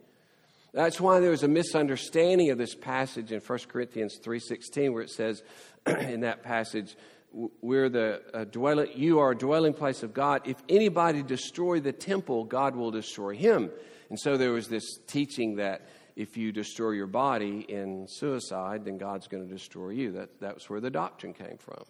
That's 0.72 1.00
why 1.00 1.18
there 1.18 1.30
was 1.30 1.42
a 1.42 1.48
misunderstanding 1.48 2.50
of 2.50 2.58
this 2.58 2.76
passage 2.76 3.32
in 3.32 3.40
1 3.40 3.58
Corinthians 3.68 4.18
3.16 4.22 4.92
where 4.92 5.02
it 5.02 5.10
says 5.10 5.42
in 5.86 6.20
that 6.20 6.44
passage, 6.44 6.94
we're 7.32 7.88
the 7.88 8.22
uh, 8.32 8.44
dwelling, 8.44 8.90
you 8.94 9.18
are 9.18 9.32
a 9.32 9.36
dwelling 9.36 9.74
place 9.74 10.04
of 10.04 10.14
God. 10.14 10.42
If 10.44 10.56
anybody 10.68 11.22
destroy 11.22 11.80
the 11.80 11.92
temple, 11.92 12.44
God 12.44 12.76
will 12.76 12.92
destroy 12.92 13.34
him. 13.34 13.70
And 14.10 14.18
so 14.18 14.36
there 14.36 14.52
was 14.52 14.68
this 14.68 14.98
teaching 15.06 15.56
that 15.56 15.82
if 16.16 16.36
you 16.36 16.52
destroy 16.52 16.90
your 16.90 17.06
body 17.06 17.64
in 17.68 18.06
suicide, 18.08 18.84
then 18.84 18.98
God's 18.98 19.28
going 19.28 19.46
to 19.46 19.52
destroy 19.52 19.90
you. 19.90 20.12
That, 20.12 20.40
that 20.40 20.54
was 20.54 20.68
where 20.68 20.80
the 20.80 20.90
doctrine 20.90 21.34
came 21.34 21.58
from. 21.58 21.84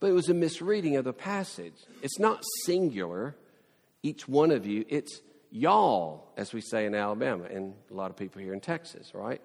But 0.00 0.10
it 0.10 0.12
was 0.12 0.28
a 0.28 0.34
misreading 0.34 0.96
of 0.96 1.04
the 1.04 1.12
passage. 1.12 1.74
It's 2.02 2.18
not 2.18 2.44
singular, 2.64 3.36
each 4.02 4.28
one 4.28 4.50
of 4.50 4.66
you. 4.66 4.84
It's 4.88 5.20
y'all, 5.50 6.28
as 6.36 6.52
we 6.52 6.60
say 6.60 6.86
in 6.86 6.94
Alabama, 6.94 7.44
and 7.44 7.74
a 7.90 7.94
lot 7.94 8.10
of 8.10 8.16
people 8.16 8.40
here 8.40 8.54
in 8.54 8.60
Texas, 8.60 9.12
right? 9.14 9.40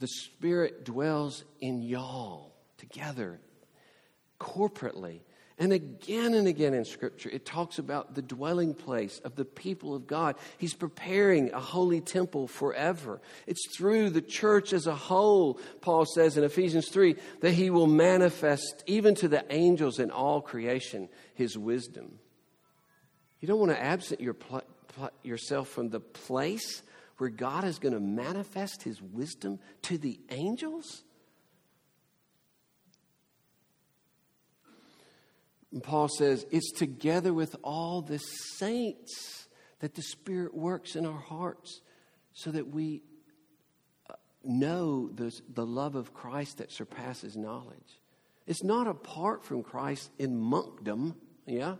The 0.00 0.08
Spirit 0.08 0.84
dwells 0.84 1.44
in 1.60 1.82
y'all 1.82 2.52
together 2.76 3.40
corporately. 4.40 5.20
And 5.60 5.72
again 5.72 6.34
and 6.34 6.46
again 6.46 6.72
in 6.72 6.84
Scripture, 6.84 7.28
it 7.30 7.44
talks 7.44 7.80
about 7.80 8.14
the 8.14 8.22
dwelling 8.22 8.74
place 8.74 9.20
of 9.24 9.34
the 9.34 9.44
people 9.44 9.92
of 9.92 10.06
God. 10.06 10.36
He's 10.56 10.74
preparing 10.74 11.52
a 11.52 11.58
holy 11.58 12.00
temple 12.00 12.46
forever. 12.46 13.20
It's 13.46 13.76
through 13.76 14.10
the 14.10 14.22
church 14.22 14.72
as 14.72 14.86
a 14.86 14.94
whole, 14.94 15.58
Paul 15.80 16.06
says 16.06 16.36
in 16.36 16.44
Ephesians 16.44 16.88
3, 16.90 17.16
that 17.40 17.52
he 17.52 17.70
will 17.70 17.88
manifest 17.88 18.84
even 18.86 19.16
to 19.16 19.26
the 19.26 19.44
angels 19.50 19.98
in 19.98 20.12
all 20.12 20.40
creation 20.40 21.08
his 21.34 21.58
wisdom. 21.58 22.20
You 23.40 23.48
don't 23.48 23.58
want 23.58 23.72
to 23.72 23.82
absent 23.82 24.20
your 24.20 24.34
pl- 24.34 24.62
pl- 24.94 25.10
yourself 25.24 25.68
from 25.68 25.88
the 25.88 26.00
place 26.00 26.82
where 27.16 27.30
God 27.30 27.64
is 27.64 27.80
going 27.80 27.94
to 27.94 28.00
manifest 28.00 28.84
his 28.84 29.02
wisdom 29.02 29.58
to 29.82 29.98
the 29.98 30.20
angels? 30.30 31.02
And 35.72 35.82
Paul 35.82 36.08
says, 36.08 36.46
it's 36.50 36.72
together 36.72 37.32
with 37.32 37.56
all 37.62 38.00
the 38.00 38.18
saints 38.18 39.46
that 39.80 39.94
the 39.94 40.02
Spirit 40.02 40.54
works 40.54 40.96
in 40.96 41.06
our 41.06 41.20
hearts 41.20 41.80
so 42.32 42.50
that 42.50 42.68
we 42.68 43.02
uh, 44.08 44.14
know 44.44 45.08
the, 45.08 45.38
the 45.52 45.66
love 45.66 45.94
of 45.94 46.14
Christ 46.14 46.58
that 46.58 46.72
surpasses 46.72 47.36
knowledge. 47.36 48.00
It's 48.46 48.64
not 48.64 48.86
apart 48.86 49.44
from 49.44 49.62
Christ 49.62 50.10
in 50.18 50.40
monkdom, 50.40 51.14
yeah? 51.46 51.74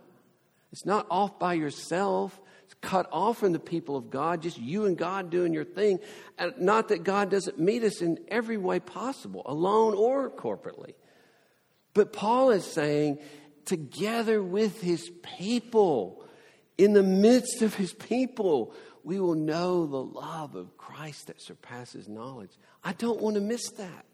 It's 0.71 0.85
not 0.85 1.07
off 1.09 1.39
by 1.39 1.55
yourself. 1.55 2.39
It's 2.65 2.75
cut 2.75 3.09
off 3.11 3.39
from 3.39 3.53
the 3.53 3.59
people 3.59 3.97
of 3.97 4.11
God, 4.11 4.43
just 4.43 4.59
you 4.59 4.85
and 4.85 4.95
God 4.95 5.31
doing 5.31 5.51
your 5.51 5.65
thing. 5.65 5.99
And 6.37 6.53
not 6.59 6.89
that 6.89 7.03
God 7.03 7.31
doesn't 7.31 7.57
meet 7.57 7.83
us 7.83 8.01
in 8.03 8.19
every 8.27 8.57
way 8.57 8.79
possible, 8.79 9.41
alone 9.47 9.95
or 9.95 10.29
corporately. 10.29 10.93
But 11.95 12.13
Paul 12.13 12.51
is 12.51 12.63
saying 12.65 13.17
together 13.69 14.41
with 14.43 14.81
his 14.81 15.09
people, 15.39 16.25
in 16.77 16.93
the 16.93 17.03
midst 17.03 17.61
of 17.61 17.75
his 17.75 17.93
people, 17.93 18.73
we 19.03 19.19
will 19.19 19.35
know 19.35 19.85
the 19.85 20.03
love 20.03 20.55
of 20.55 20.77
Christ 20.77 21.27
that 21.27 21.41
surpasses 21.41 22.07
knowledge. 22.09 22.51
I 22.83 22.93
don't 22.93 23.21
want 23.21 23.35
to 23.35 23.41
miss 23.41 23.69
that. 23.71 24.05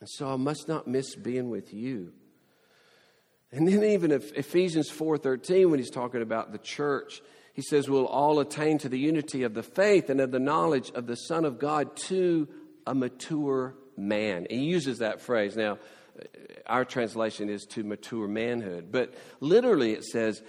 And 0.00 0.08
so 0.08 0.32
I 0.32 0.36
must 0.36 0.66
not 0.66 0.88
miss 0.88 1.14
being 1.14 1.50
with 1.50 1.74
you. 1.74 2.12
And 3.52 3.68
then 3.68 3.84
even 3.84 4.12
Ephesians 4.12 4.90
4:13 4.90 5.70
when 5.70 5.78
he's 5.78 5.90
talking 5.90 6.22
about 6.22 6.52
the 6.52 6.58
church, 6.58 7.20
he 7.52 7.62
says 7.62 7.88
we'll 7.88 8.06
all 8.06 8.40
attain 8.40 8.78
to 8.78 8.88
the 8.88 8.98
unity 8.98 9.42
of 9.42 9.54
the 9.54 9.62
faith 9.62 10.08
and 10.08 10.20
of 10.20 10.30
the 10.30 10.38
knowledge 10.38 10.90
of 10.92 11.06
the 11.06 11.16
Son 11.16 11.44
of 11.44 11.58
God 11.58 11.96
to 12.08 12.48
a 12.86 12.94
mature 12.94 13.74
man. 13.96 14.46
He 14.48 14.64
uses 14.64 14.98
that 14.98 15.20
phrase. 15.20 15.56
Now, 15.56 15.78
our 16.66 16.84
translation 16.84 17.48
is 17.48 17.64
to 17.66 17.84
mature 17.84 18.28
manhood. 18.28 18.88
But 18.90 19.14
literally 19.40 19.92
it 19.92 20.04
says, 20.04 20.42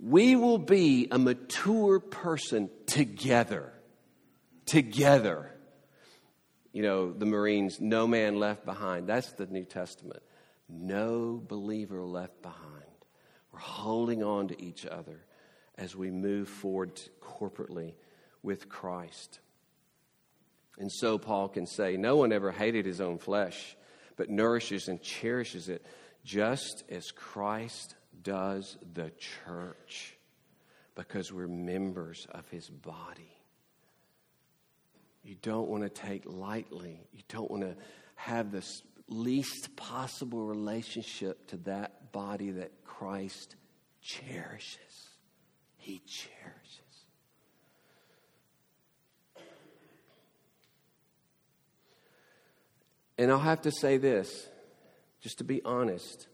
we 0.00 0.36
will 0.36 0.58
be 0.58 1.08
a 1.10 1.18
mature 1.18 1.98
person 2.00 2.70
together. 2.86 3.72
together. 4.66 5.54
You 6.72 6.82
know, 6.82 7.12
the 7.12 7.26
Marines, 7.26 7.80
no 7.80 8.06
man 8.06 8.38
left 8.38 8.64
behind. 8.64 9.08
That's 9.08 9.32
the 9.32 9.46
New 9.46 9.64
Testament. 9.64 10.22
No 10.68 11.42
believer 11.44 12.02
left 12.02 12.42
behind. 12.42 12.84
We're 13.52 13.58
holding 13.58 14.22
on 14.22 14.48
to 14.48 14.62
each 14.62 14.86
other 14.86 15.24
as 15.76 15.96
we 15.96 16.10
move 16.10 16.48
forward 16.48 17.00
corporately 17.20 17.94
with 18.42 18.68
Christ. 18.68 19.40
And 20.78 20.92
so 20.92 21.18
Paul 21.18 21.48
can 21.48 21.66
say, 21.66 21.96
No 21.96 22.16
one 22.16 22.32
ever 22.32 22.52
hated 22.52 22.86
his 22.86 23.00
own 23.00 23.18
flesh, 23.18 23.76
but 24.18 24.28
nourishes 24.28 24.88
and 24.88 25.00
cherishes 25.00 25.70
it, 25.70 25.86
just 26.24 26.82
as 26.90 27.12
Christ 27.12 27.94
does 28.22 28.76
the 28.92 29.10
church, 29.46 30.18
because 30.96 31.32
we're 31.32 31.46
members 31.46 32.26
of 32.32 32.46
his 32.50 32.68
body. 32.68 33.32
You 35.22 35.36
don't 35.40 35.68
want 35.68 35.84
to 35.84 35.88
take 35.88 36.24
lightly, 36.26 37.00
you 37.12 37.22
don't 37.28 37.50
want 37.50 37.62
to 37.62 37.76
have 38.16 38.50
the 38.50 38.64
least 39.08 39.76
possible 39.76 40.44
relationship 40.44 41.46
to 41.48 41.56
that 41.58 42.10
body 42.12 42.50
that 42.50 42.72
Christ 42.84 43.54
cherishes. 44.02 45.08
He 45.76 46.02
cherishes. 46.06 46.87
And 53.18 53.32
I'll 53.32 53.40
have 53.40 53.62
to 53.62 53.72
say 53.72 53.96
this, 53.96 54.48
just 55.20 55.38
to 55.38 55.44
be 55.44 55.60
honest. 55.64 56.28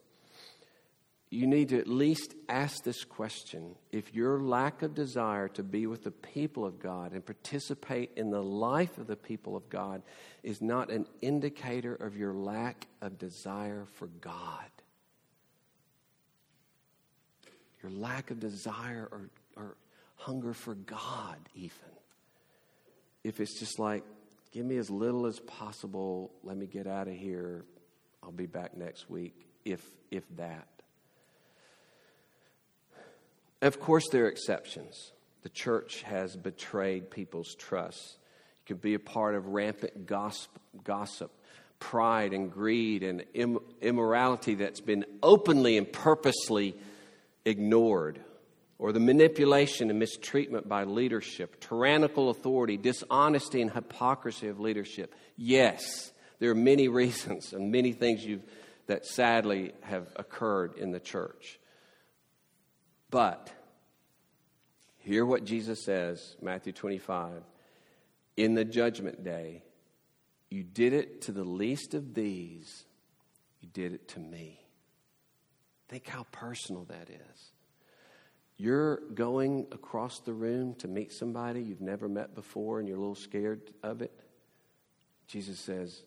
You 1.30 1.46
need 1.48 1.70
to 1.70 1.78
at 1.78 1.88
least 1.88 2.34
ask 2.48 2.84
this 2.84 3.02
question. 3.02 3.74
If 3.90 4.14
your 4.14 4.38
lack 4.38 4.82
of 4.82 4.94
desire 4.94 5.48
to 5.48 5.64
be 5.64 5.86
with 5.86 6.04
the 6.04 6.12
people 6.12 6.64
of 6.64 6.78
God 6.78 7.12
and 7.12 7.24
participate 7.24 8.12
in 8.16 8.30
the 8.30 8.42
life 8.42 8.98
of 8.98 9.08
the 9.08 9.16
people 9.16 9.56
of 9.56 9.68
God 9.68 10.02
is 10.44 10.60
not 10.62 10.90
an 10.90 11.06
indicator 11.22 11.94
of 11.94 12.16
your 12.16 12.34
lack 12.34 12.86
of 13.00 13.18
desire 13.18 13.86
for 13.94 14.06
God, 14.20 14.70
your 17.82 17.90
lack 17.90 18.30
of 18.30 18.38
desire 18.38 19.08
or, 19.10 19.30
or 19.56 19.76
hunger 20.16 20.52
for 20.52 20.74
God, 20.74 21.38
even. 21.56 21.72
If 23.24 23.40
it's 23.40 23.58
just 23.58 23.78
like, 23.80 24.04
Give 24.54 24.64
me 24.64 24.76
as 24.76 24.88
little 24.88 25.26
as 25.26 25.40
possible. 25.40 26.30
Let 26.44 26.56
me 26.56 26.66
get 26.66 26.86
out 26.86 27.08
of 27.08 27.14
here. 27.14 27.64
I'll 28.22 28.30
be 28.30 28.46
back 28.46 28.76
next 28.76 29.10
week, 29.10 29.34
if, 29.64 29.84
if 30.12 30.22
that. 30.36 30.68
Of 33.60 33.80
course, 33.80 34.04
there 34.12 34.26
are 34.26 34.28
exceptions. 34.28 35.10
The 35.42 35.48
church 35.48 36.02
has 36.02 36.36
betrayed 36.36 37.10
people's 37.10 37.56
trust. 37.56 38.16
You 38.58 38.76
could 38.76 38.80
be 38.80 38.94
a 38.94 39.00
part 39.00 39.34
of 39.34 39.48
rampant 39.48 40.06
gossip, 40.06 40.56
gossip 40.84 41.32
pride 41.80 42.32
and 42.32 42.52
greed 42.52 43.02
and 43.02 43.24
immorality 43.82 44.54
that's 44.54 44.80
been 44.80 45.04
openly 45.20 45.76
and 45.76 45.92
purposely 45.92 46.76
ignored 47.44 48.20
or 48.78 48.92
the 48.92 49.00
manipulation 49.00 49.90
and 49.90 49.98
mistreatment 49.98 50.68
by 50.68 50.84
leadership, 50.84 51.60
tyrannical 51.60 52.30
authority, 52.30 52.76
dishonesty 52.76 53.62
and 53.62 53.70
hypocrisy 53.70 54.48
of 54.48 54.60
leadership. 54.60 55.14
Yes, 55.36 56.12
there 56.38 56.50
are 56.50 56.56
many 56.56 56.88
reasons 57.02 57.52
and 57.52 57.70
many 57.70 57.92
things 57.92 58.26
that 58.86 59.06
sadly 59.06 59.72
have 59.82 60.08
occurred 60.16 60.76
in 60.76 60.90
the 60.90 61.00
church. 61.00 61.58
But 63.10 63.50
hear 64.98 65.24
what 65.24 65.44
Jesus 65.44 65.84
says, 65.84 66.36
Matthew 66.42 66.72
25. 66.72 67.42
In 68.36 68.54
the 68.54 68.64
judgment 68.64 69.22
day, 69.22 69.62
you 70.50 70.64
did 70.64 70.92
it 70.92 71.22
to 71.22 71.32
the 71.32 71.44
least 71.44 71.94
of 71.94 72.14
these, 72.14 72.84
you 73.60 73.68
did 73.68 73.92
it 73.92 74.08
to 74.08 74.20
me. 74.20 74.60
Think 75.88 76.08
how 76.08 76.26
personal 76.32 76.84
that 76.86 77.08
is. 77.08 77.53
You're 78.56 79.00
going 79.14 79.66
across 79.72 80.20
the 80.20 80.32
room 80.32 80.74
to 80.76 80.88
meet 80.88 81.12
somebody 81.12 81.62
you've 81.62 81.80
never 81.80 82.08
met 82.08 82.34
before 82.34 82.78
and 82.78 82.88
you're 82.88 82.96
a 82.96 83.00
little 83.00 83.14
scared 83.14 83.72
of 83.82 84.00
it. 84.00 84.12
Jesus 85.26 85.58
says, 85.58 86.02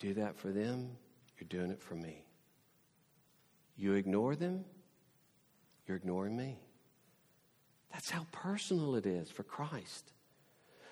You 0.00 0.08
do 0.08 0.20
that 0.20 0.36
for 0.38 0.48
them, 0.48 0.90
you're 1.38 1.48
doing 1.48 1.70
it 1.70 1.82
for 1.82 1.94
me. 1.94 2.24
You 3.76 3.92
ignore 3.92 4.36
them, 4.36 4.64
you're 5.86 5.98
ignoring 5.98 6.36
me. 6.36 6.58
That's 7.92 8.10
how 8.10 8.26
personal 8.32 8.96
it 8.96 9.06
is 9.06 9.30
for 9.30 9.42
Christ. 9.42 10.12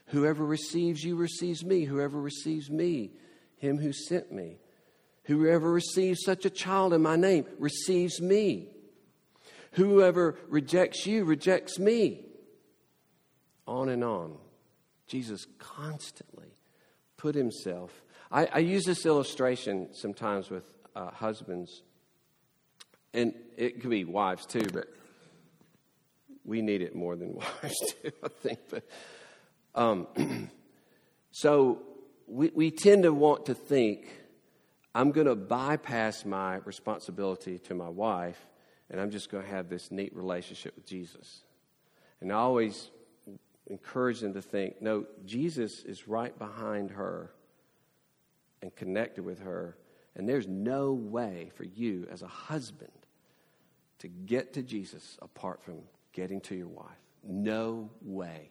Whoever 0.07 0.45
receives 0.45 1.03
you 1.03 1.17
receives 1.17 1.65
me. 1.65 1.85
Whoever 1.85 2.21
receives 2.21 2.71
me, 2.71 3.11
him 3.57 3.79
who 3.79 3.93
sent 3.93 4.33
me. 4.33 4.59
Whoever 5.25 5.71
receives 5.71 6.23
such 6.25 6.45
a 6.45 6.51
child 6.51 6.93
in 6.93 7.03
my 7.03 7.17
name 7.17 7.47
receives 7.59 8.21
me. 8.21 8.69
Whoever 9.75 10.37
rejects 10.49 11.07
you 11.07 11.25
rejects 11.25 11.79
me. 11.79 12.25
On 13.67 13.89
and 13.89 14.05
on. 14.05 14.37
Jesus 15.07 15.47
constantly 15.59 16.53
put 17.17 17.35
himself. 17.35 17.91
I, 18.31 18.47
I 18.47 18.59
use 18.59 18.85
this 18.85 19.07
illustration 19.07 19.89
sometimes 19.93 20.51
with 20.51 20.65
uh, 20.95 21.11
husbands, 21.11 21.83
and 23.13 23.35
it 23.57 23.81
could 23.81 23.91
be 23.91 24.05
wives 24.05 24.47
too, 24.47 24.67
but 24.73 24.87
we 26.45 26.63
need 26.63 26.83
it 26.83 26.95
more 26.95 27.17
than 27.17 27.35
wives 27.63 27.95
do, 28.03 28.11
I 28.23 28.29
think. 28.29 28.59
But 28.71 28.85
um, 29.75 30.07
so 31.33 31.83
we, 32.27 32.51
we 32.55 32.71
tend 32.71 33.03
to 33.05 33.13
want 33.13 33.47
to 33.47 33.55
think, 33.55 34.09
I'm 34.95 35.11
going 35.11 35.27
to 35.27 35.35
bypass 35.35 36.25
my 36.25 36.57
responsibility 36.57 37.59
to 37.61 37.75
my 37.75 37.89
wife 37.89 38.39
and 38.91 39.01
I'm 39.01 39.11
just 39.11 39.31
going 39.31 39.45
to 39.45 39.51
have 39.51 39.69
this 39.69 39.91
neat 39.91 40.15
relationship 40.15 40.75
with 40.77 40.87
Jesus. 40.87 41.43
And 42.21 42.33
I 42.33 42.37
always 42.37 42.91
encourage 43.67 44.21
them 44.21 44.35
to 44.35 44.43
think 44.43 44.81
no, 44.83 45.07
Jesus 45.25 45.83
is 45.85 46.07
right 46.07 46.37
behind 46.39 46.91
her 46.91 47.31
and 48.63 48.75
connected 48.75 49.25
with 49.25 49.41
her. 49.41 49.77
And 50.17 50.29
there's 50.29 50.47
no 50.47 50.93
way 50.93 51.51
for 51.55 51.65
you 51.65 52.07
as 52.11 52.23
a 52.23 52.29
husband 52.29 52.91
to 53.99 54.09
get 54.09 54.53
to 54.55 54.63
Jesus 54.63 55.19
apart 55.23 55.63
from 55.63 55.79
getting 56.13 56.41
to 56.43 56.55
your 56.55 56.69
wife. 56.69 56.87
No 57.23 57.91
way. 58.03 58.51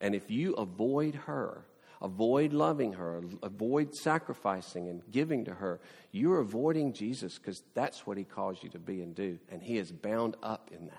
And 0.00 0.14
if 0.14 0.30
you 0.30 0.54
avoid 0.54 1.14
her, 1.14 1.64
avoid 2.00 2.52
loving 2.52 2.94
her, 2.94 3.22
avoid 3.42 3.94
sacrificing 3.94 4.88
and 4.88 5.02
giving 5.10 5.44
to 5.46 5.54
her, 5.54 5.80
you're 6.12 6.40
avoiding 6.40 6.92
Jesus 6.92 7.38
because 7.38 7.62
that's 7.74 8.06
what 8.06 8.16
he 8.16 8.24
calls 8.24 8.62
you 8.62 8.68
to 8.70 8.78
be 8.78 9.02
and 9.02 9.14
do. 9.14 9.38
And 9.50 9.62
he 9.62 9.78
is 9.78 9.90
bound 9.90 10.36
up 10.42 10.70
in 10.72 10.86
that. 10.86 10.94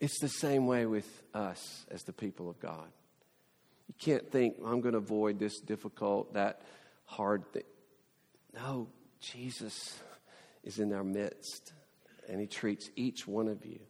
It's 0.00 0.18
the 0.20 0.28
same 0.28 0.66
way 0.66 0.86
with 0.86 1.22
us 1.32 1.86
as 1.90 2.02
the 2.02 2.12
people 2.12 2.50
of 2.50 2.60
God. 2.60 2.88
You 3.88 3.94
can't 3.98 4.30
think, 4.30 4.56
I'm 4.64 4.80
going 4.80 4.92
to 4.92 4.98
avoid 4.98 5.38
this 5.38 5.60
difficult, 5.60 6.34
that 6.34 6.62
hard 7.04 7.50
thing. 7.52 7.62
No, 8.54 8.88
Jesus 9.20 9.98
is 10.62 10.78
in 10.78 10.92
our 10.92 11.04
midst, 11.04 11.72
and 12.28 12.40
he 12.40 12.46
treats 12.46 12.90
each 12.96 13.26
one 13.26 13.48
of 13.48 13.64
you. 13.64 13.80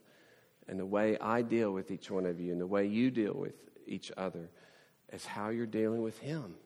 And 0.68 0.78
the 0.78 0.86
way 0.86 1.18
I 1.18 1.42
deal 1.42 1.72
with 1.72 1.90
each 1.90 2.10
one 2.10 2.26
of 2.26 2.40
you, 2.40 2.52
and 2.52 2.60
the 2.60 2.66
way 2.66 2.86
you 2.86 3.10
deal 3.10 3.34
with 3.34 3.54
each 3.86 4.10
other, 4.16 4.48
as 5.14 5.24
how 5.24 5.48
you're 5.48 5.66
dealing 5.66 6.02
with 6.02 6.18
Him. 6.18 6.56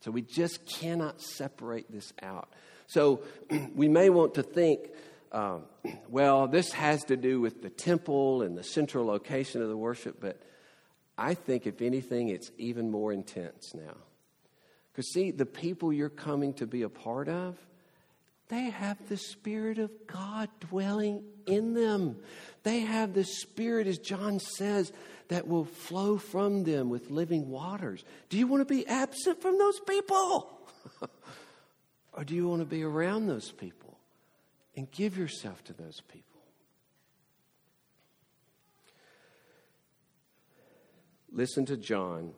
So 0.00 0.10
we 0.10 0.22
just 0.22 0.66
cannot 0.66 1.20
separate 1.20 1.92
this 1.92 2.12
out. 2.22 2.48
So 2.86 3.22
we 3.74 3.88
may 3.88 4.08
want 4.10 4.34
to 4.34 4.42
think, 4.42 4.88
um, 5.30 5.64
well, 6.08 6.48
this 6.48 6.72
has 6.72 7.04
to 7.04 7.16
do 7.16 7.40
with 7.40 7.62
the 7.62 7.70
temple 7.70 8.42
and 8.42 8.56
the 8.56 8.64
central 8.64 9.04
location 9.06 9.62
of 9.62 9.68
the 9.68 9.76
worship, 9.76 10.16
but 10.20 10.40
I 11.18 11.34
think, 11.34 11.66
if 11.66 11.82
anything, 11.82 12.30
it's 12.30 12.50
even 12.56 12.90
more 12.90 13.12
intense 13.12 13.74
now. 13.74 13.94
Because, 14.90 15.12
see, 15.12 15.30
the 15.30 15.44
people 15.44 15.92
you're 15.92 16.08
coming 16.08 16.54
to 16.54 16.66
be 16.66 16.80
a 16.82 16.88
part 16.88 17.28
of, 17.28 17.58
they 18.50 18.70
have 18.70 19.08
the 19.08 19.16
Spirit 19.16 19.78
of 19.78 19.90
God 20.08 20.48
dwelling 20.58 21.22
in 21.46 21.72
them. 21.72 22.16
They 22.64 22.80
have 22.80 23.14
the 23.14 23.24
Spirit, 23.24 23.86
as 23.86 23.98
John 23.98 24.40
says, 24.40 24.92
that 25.28 25.46
will 25.46 25.64
flow 25.64 26.18
from 26.18 26.64
them 26.64 26.90
with 26.90 27.10
living 27.10 27.48
waters. 27.48 28.04
Do 28.28 28.36
you 28.36 28.48
want 28.48 28.66
to 28.66 28.74
be 28.74 28.86
absent 28.88 29.40
from 29.40 29.56
those 29.56 29.78
people? 29.80 30.50
or 32.12 32.24
do 32.24 32.34
you 32.34 32.48
want 32.48 32.60
to 32.60 32.66
be 32.66 32.82
around 32.82 33.28
those 33.28 33.52
people 33.52 33.96
and 34.76 34.90
give 34.90 35.16
yourself 35.16 35.62
to 35.64 35.72
those 35.72 36.00
people? 36.08 36.42
Listen 41.32 41.64
to 41.66 41.76
John. 41.76 42.32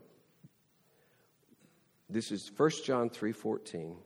This 2.11 2.31
is 2.31 2.53
1 2.55 2.71
John 2.85 3.09
3:14. 3.09 3.97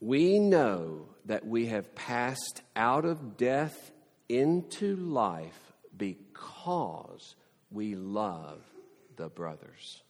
We 0.00 0.38
know 0.38 1.06
that 1.24 1.46
we 1.46 1.66
have 1.66 1.94
passed 1.94 2.62
out 2.76 3.04
of 3.04 3.36
death 3.36 3.90
into 4.28 4.96
life 4.96 5.72
because 5.96 7.34
we 7.70 7.94
love 7.94 8.60
the 9.16 9.28
brothers. 9.28 10.02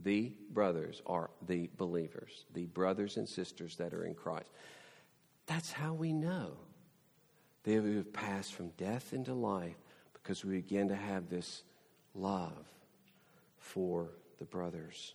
The 0.00 0.32
brothers 0.50 1.00
are 1.06 1.30
the 1.46 1.70
believers, 1.76 2.44
the 2.52 2.66
brothers 2.66 3.16
and 3.16 3.28
sisters 3.28 3.76
that 3.76 3.94
are 3.94 4.04
in 4.04 4.14
Christ. 4.14 4.50
That's 5.46 5.72
how 5.72 5.94
we 5.94 6.12
know 6.12 6.52
that 7.64 7.82
we 7.82 7.96
have 7.96 8.12
passed 8.12 8.54
from 8.54 8.68
death 8.76 9.12
into 9.12 9.34
life 9.34 9.76
because 10.12 10.44
we 10.44 10.56
begin 10.56 10.88
to 10.88 10.96
have 10.96 11.28
this 11.28 11.62
love 12.14 12.66
for 13.58 14.10
the 14.38 14.44
brothers. 14.44 15.14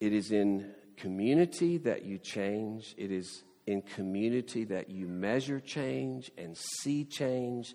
It 0.00 0.12
is 0.12 0.32
in 0.32 0.72
community 0.96 1.78
that 1.78 2.04
you 2.04 2.18
change. 2.18 2.94
It 2.96 3.10
is 3.10 3.44
in 3.66 3.82
community 3.82 4.64
that 4.64 4.90
you 4.90 5.06
measure 5.06 5.60
change 5.60 6.30
and 6.36 6.56
see 6.56 7.04
change, 7.04 7.74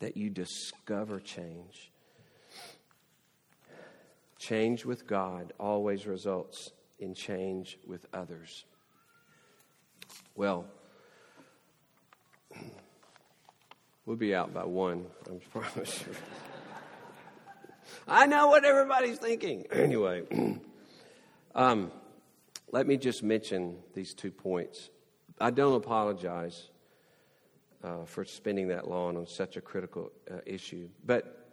that 0.00 0.16
you 0.16 0.30
discover 0.30 1.20
change. 1.20 1.90
Change 4.38 4.84
with 4.84 5.06
God 5.06 5.52
always 5.58 6.06
results 6.06 6.70
in 6.98 7.14
change 7.14 7.78
with 7.86 8.06
others. 8.12 8.64
Well, 10.34 10.66
we'll 14.06 14.16
be 14.16 14.34
out 14.34 14.52
by 14.52 14.64
one, 14.64 15.06
I 15.26 15.38
promise 15.50 16.04
you. 16.06 16.14
I 18.08 18.26
know 18.26 18.48
what 18.48 18.64
everybody's 18.64 19.18
thinking. 19.18 19.66
Anyway, 19.72 20.22
um, 21.54 21.90
let 22.72 22.86
me 22.86 22.96
just 22.96 23.22
mention 23.22 23.76
these 23.94 24.14
two 24.14 24.30
points. 24.30 24.90
I 25.40 25.50
don't 25.50 25.74
apologize 25.74 26.68
uh, 27.82 28.04
for 28.04 28.24
spending 28.24 28.68
that 28.68 28.88
long 28.88 29.16
on 29.16 29.26
such 29.26 29.56
a 29.56 29.60
critical 29.60 30.10
uh, 30.30 30.38
issue. 30.44 30.88
But 31.04 31.48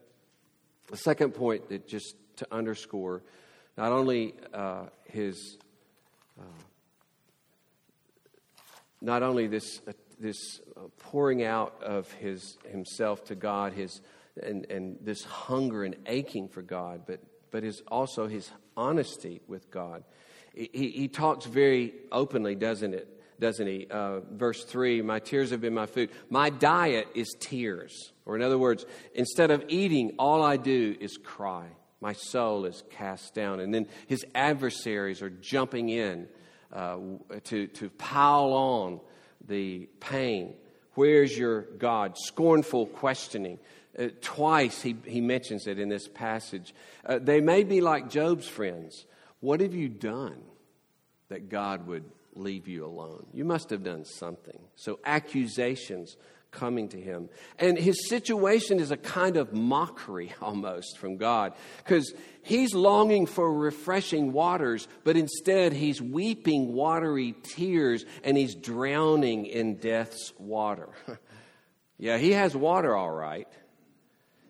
the 0.90 0.98
second 0.98 1.34
point 1.34 1.70
that 1.70 1.88
just 1.88 2.16
to 2.38 2.48
underscore 2.52 3.24
not 3.78 3.92
only 3.92 4.36
uh, 4.54 4.86
his, 5.06 5.58
uh, 6.40 6.62
not 9.02 9.24
only 9.24 9.48
this 9.48 9.82
uh, 9.88 9.94
this 10.20 10.62
uh, 10.78 10.82
pouring 11.00 11.44
out 11.44 11.82
of 11.84 12.12
his 12.14 12.58
himself 12.72 13.26
to 13.26 13.36
God, 13.36 13.74
his 13.74 14.02
and, 14.42 14.66
and 14.70 14.98
this 15.02 15.24
hunger 15.24 15.84
and 15.84 15.96
aching 16.06 16.48
for 16.48 16.62
God, 16.62 17.02
but 17.06 17.20
but 17.52 17.64
is 17.64 17.82
also 17.88 18.28
his 18.28 18.50
honesty 18.76 19.42
with 19.48 19.70
God. 19.70 20.04
He, 20.54 20.90
he 20.90 21.08
talks 21.08 21.46
very 21.46 21.94
openly, 22.12 22.56
doesn't 22.56 22.94
it? 22.94 23.10
Doesn't 23.40 23.68
he? 23.68 23.88
Uh, 23.90 24.20
verse 24.32 24.64
3 24.64 25.02
My 25.02 25.20
tears 25.20 25.50
have 25.50 25.62
been 25.62 25.74
my 25.74 25.86
food. 25.86 26.12
My 26.30 26.50
diet 26.50 27.08
is 27.16 27.36
tears. 27.40 28.12
Or, 28.26 28.36
in 28.36 28.42
other 28.42 28.58
words, 28.58 28.86
instead 29.14 29.52
of 29.52 29.66
eating, 29.68 30.16
all 30.18 30.44
I 30.44 30.58
do 30.58 30.96
is 31.00 31.18
cry. 31.18 31.68
My 32.00 32.14
soul 32.14 32.66
is 32.66 32.84
cast 32.92 33.34
down. 33.34 33.60
And 33.60 33.74
then 33.74 33.88
his 34.08 34.26
adversaries 34.36 35.22
are 35.22 35.30
jumping 35.30 35.90
in 35.90 36.28
uh, 36.72 36.98
to, 37.46 37.68
to 37.68 37.90
pile 37.92 38.54
on 38.54 39.00
the 39.48 39.90
pain. 40.00 40.54
Where's 40.96 41.38
your 41.38 41.62
God? 41.62 42.18
Scornful 42.18 42.88
questioning. 42.88 43.60
Uh, 43.98 44.08
twice 44.22 44.82
he, 44.82 44.96
he 45.06 45.22
mentions 45.22 45.68
it 45.68 45.80
in 45.80 45.90
this 45.90 46.08
passage. 46.08 46.74
Uh, 47.06 47.20
they 47.20 47.42
may 47.42 47.64
be 47.64 47.82
like 47.82 48.10
Job's 48.10 48.48
friends. 48.48 49.06
What 49.44 49.60
have 49.60 49.76
you 49.76 49.90
done 49.90 50.42
that 51.28 51.50
God 51.50 51.86
would 51.88 52.06
leave 52.34 52.70
you 52.70 52.86
alone? 52.86 53.26
You 53.34 53.44
must 53.44 53.72
have 53.72 53.84
done 53.84 54.06
something. 54.06 54.58
So, 54.78 55.02
accusations 55.04 56.16
coming 56.52 56.88
to 56.88 56.98
him. 56.98 57.28
And 57.60 57.78
his 57.78 58.08
situation 58.08 58.80
is 58.80 58.92
a 58.92 58.96
kind 58.96 59.36
of 59.36 59.52
mockery 59.52 60.34
almost 60.42 60.98
from 60.98 61.18
God 61.18 61.56
because 61.80 62.14
he's 62.42 62.74
longing 62.74 63.26
for 63.26 63.54
refreshing 63.54 64.32
waters, 64.32 64.88
but 65.04 65.18
instead 65.18 65.74
he's 65.74 66.02
weeping 66.02 66.72
watery 66.72 67.36
tears 67.44 68.06
and 68.24 68.38
he's 68.38 68.56
drowning 68.56 69.46
in 69.46 69.76
death's 69.76 70.32
water. 70.40 70.88
yeah, 71.98 72.18
he 72.18 72.32
has 72.32 72.56
water 72.56 72.96
all 72.96 73.12
right. 73.12 73.50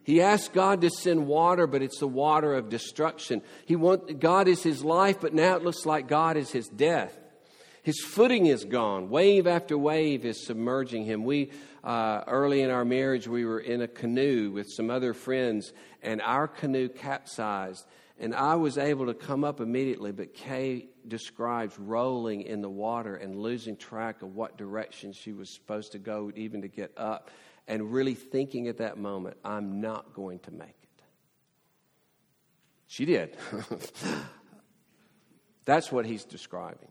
He 0.03 0.21
asked 0.21 0.53
God 0.53 0.81
to 0.81 0.89
send 0.89 1.27
water, 1.27 1.65
but 1.65 1.81
it's 1.81 1.99
the 1.99 2.07
water 2.07 2.53
of 2.53 2.69
destruction. 2.69 3.41
He 3.65 3.75
want, 3.75 4.19
God 4.19 4.47
is 4.47 4.61
his 4.61 4.83
life, 4.83 5.21
but 5.21 5.33
now 5.33 5.55
it 5.55 5.63
looks 5.63 5.85
like 5.85 6.07
God 6.07 6.37
is 6.37 6.51
his 6.51 6.67
death. 6.67 7.17
His 7.83 7.99
footing 7.99 8.45
is 8.45 8.63
gone. 8.63 9.09
Wave 9.09 9.45
after 9.45 9.77
wave 9.77 10.25
is 10.25 10.45
submerging 10.45 11.03
him. 11.03 11.25
We, 11.25 11.51
uh, 11.83 12.23
early 12.27 12.61
in 12.61 12.69
our 12.69 12.85
marriage, 12.85 13.27
we 13.27 13.43
were 13.43 13.59
in 13.59 13.81
a 13.81 13.87
canoe 13.87 14.51
with 14.51 14.67
some 14.69 14.89
other 14.89 15.13
friends, 15.13 15.73
and 16.01 16.21
our 16.21 16.47
canoe 16.47 16.87
capsized. 16.87 17.85
And 18.19 18.33
I 18.33 18.55
was 18.55 18.77
able 18.77 19.07
to 19.07 19.13
come 19.13 19.43
up 19.43 19.59
immediately, 19.59 20.13
but 20.13 20.33
Kay 20.33 20.87
describes 21.07 21.77
rolling 21.77 22.43
in 22.43 22.61
the 22.61 22.69
water 22.69 23.15
and 23.15 23.35
losing 23.35 23.75
track 23.75 24.21
of 24.21 24.33
what 24.33 24.57
direction 24.57 25.11
she 25.11 25.33
was 25.33 25.53
supposed 25.53 25.91
to 25.91 25.99
go, 25.99 26.31
even 26.35 26.61
to 26.61 26.69
get 26.69 26.91
up, 26.95 27.31
and 27.67 27.91
really 27.91 28.15
thinking 28.15 28.67
at 28.67 28.78
that 28.78 28.97
moment, 28.97 29.38
I'm 29.43 29.82
not 29.82 30.13
going 30.13 30.39
to 30.39 30.52
make 30.52 30.69
it. 30.69 31.04
She 32.88 33.06
did. 33.06 33.38
That's 35.65 35.91
what 35.91 36.06
he's 36.06 36.26
describing. 36.26 36.89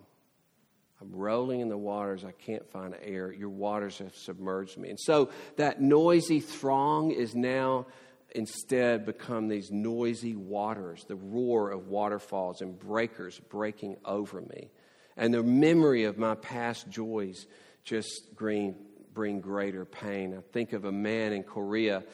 I'm 1.00 1.12
rolling 1.12 1.60
in 1.60 1.68
the 1.68 1.76
waters. 1.76 2.24
I 2.24 2.32
can't 2.32 2.68
find 2.70 2.94
air. 3.02 3.32
Your 3.32 3.48
waters 3.48 3.98
have 3.98 4.14
submerged 4.14 4.78
me. 4.78 4.88
And 4.88 5.00
so 5.00 5.30
that 5.56 5.80
noisy 5.80 6.40
throng 6.40 7.10
is 7.10 7.34
now 7.34 7.86
instead 8.34 9.04
become 9.04 9.48
these 9.48 9.70
noisy 9.70 10.36
waters, 10.36 11.04
the 11.06 11.16
roar 11.16 11.70
of 11.70 11.88
waterfalls 11.88 12.62
and 12.62 12.78
breakers 12.78 13.40
breaking 13.50 13.96
over 14.04 14.40
me. 14.40 14.70
And 15.16 15.34
the 15.34 15.42
memory 15.42 16.04
of 16.04 16.18
my 16.18 16.36
past 16.36 16.88
joys 16.88 17.46
just 17.84 18.34
bring, 18.36 18.76
bring 19.14 19.40
greater 19.40 19.84
pain. 19.84 20.34
I 20.36 20.40
think 20.52 20.72
of 20.72 20.84
a 20.84 20.92
man 20.92 21.32
in 21.32 21.42
Korea 21.42 22.04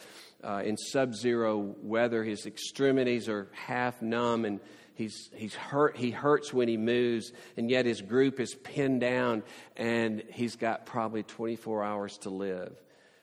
uh, 0.42 0.62
in 0.64 0.76
sub 0.76 1.14
zero 1.14 1.74
weather. 1.82 2.24
His 2.24 2.46
extremities 2.46 3.28
are 3.28 3.48
half 3.52 4.02
numb 4.02 4.44
and 4.44 4.60
He's, 4.98 5.30
he's 5.32 5.54
hurt. 5.54 5.96
He 5.96 6.10
hurts 6.10 6.52
when 6.52 6.66
he 6.66 6.76
moves, 6.76 7.30
and 7.56 7.70
yet 7.70 7.86
his 7.86 8.02
group 8.02 8.40
is 8.40 8.56
pinned 8.56 9.00
down, 9.00 9.44
and 9.76 10.24
he's 10.32 10.56
got 10.56 10.86
probably 10.86 11.22
24 11.22 11.84
hours 11.84 12.18
to 12.22 12.30
live. 12.30 12.76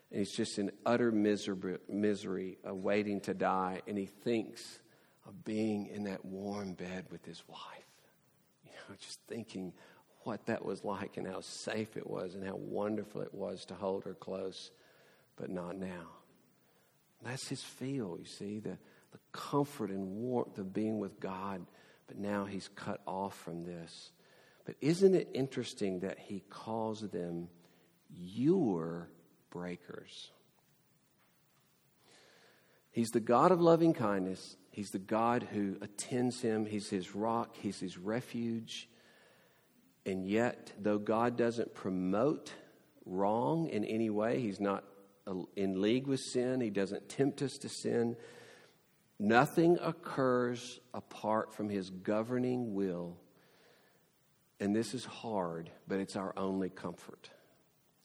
And 0.09 0.19
he's 0.19 0.31
just 0.31 0.57
in 0.57 0.71
utter 0.85 1.11
misery, 1.11 1.79
misery 1.89 2.59
awaiting 2.63 3.19
to 3.21 3.33
die, 3.33 3.81
and 3.89 3.97
he 3.97 4.05
thinks 4.05 4.79
of 5.27 5.43
being 5.43 5.87
in 5.87 6.05
that 6.05 6.23
warm 6.23 6.75
bed 6.75 7.07
with 7.11 7.25
his 7.25 7.43
wife. 7.45 7.59
You 8.63 8.71
know, 8.71 8.95
just 9.01 9.19
thinking 9.27 9.73
what 10.25 10.45
that 10.47 10.65
was 10.65 10.83
like 10.83 11.17
and 11.17 11.27
how 11.27 11.41
safe 11.41 11.97
it 11.97 12.09
was 12.09 12.35
and 12.35 12.45
how 12.45 12.55
wonderful 12.55 13.21
it 13.21 13.33
was 13.33 13.65
to 13.65 13.75
hold 13.75 14.03
her 14.03 14.13
close, 14.13 14.71
but 15.35 15.49
not 15.49 15.77
now. 15.77 16.09
That's 17.23 17.47
his 17.47 17.63
feel, 17.63 18.17
you 18.19 18.25
see, 18.25 18.59
the 18.59 18.77
the 19.15 19.39
comfort 19.39 19.91
and 19.91 20.17
warmth 20.17 20.57
of 20.57 20.73
being 20.73 20.99
with 20.99 21.21
God, 21.21 21.65
but 22.05 22.17
now 22.17 22.43
he's 22.43 22.67
cut 22.75 22.99
off 23.07 23.33
from 23.39 23.63
this. 23.63 24.11
But 24.65 24.75
isn't 24.81 25.15
it 25.15 25.29
interesting 25.33 26.01
that 26.01 26.19
he 26.19 26.41
calls 26.49 26.99
them 26.99 27.47
your 28.09 29.09
breakers? 29.51 30.31
He's 32.91 33.11
the 33.11 33.21
God 33.21 33.53
of 33.53 33.61
loving 33.61 33.93
kindness. 33.93 34.57
He's 34.69 34.89
the 34.89 34.99
God 34.99 35.47
who 35.53 35.77
attends 35.79 36.41
him. 36.41 36.65
He's 36.65 36.89
his 36.89 37.15
rock. 37.15 37.55
He's 37.57 37.79
his 37.79 37.97
refuge. 37.97 38.89
And 40.05 40.27
yet, 40.27 40.71
though 40.79 40.99
God 40.99 41.35
doesn't 41.35 41.73
promote 41.73 42.53
wrong 43.05 43.69
in 43.69 43.83
any 43.83 44.09
way, 44.09 44.39
He's 44.39 44.59
not 44.59 44.83
uh, 45.27 45.33
in 45.55 45.81
league 45.81 46.07
with 46.07 46.19
sin, 46.19 46.61
He 46.61 46.69
doesn't 46.69 47.09
tempt 47.09 47.41
us 47.41 47.57
to 47.59 47.69
sin. 47.69 48.15
Nothing 49.17 49.77
occurs 49.81 50.79
apart 50.93 51.53
from 51.53 51.69
His 51.69 51.89
governing 51.89 52.75
will. 52.75 53.17
And 54.59 54.75
this 54.75 54.93
is 54.93 55.05
hard, 55.05 55.69
but 55.87 55.99
it's 55.99 56.15
our 56.15 56.33
only 56.37 56.69
comfort. 56.69 57.29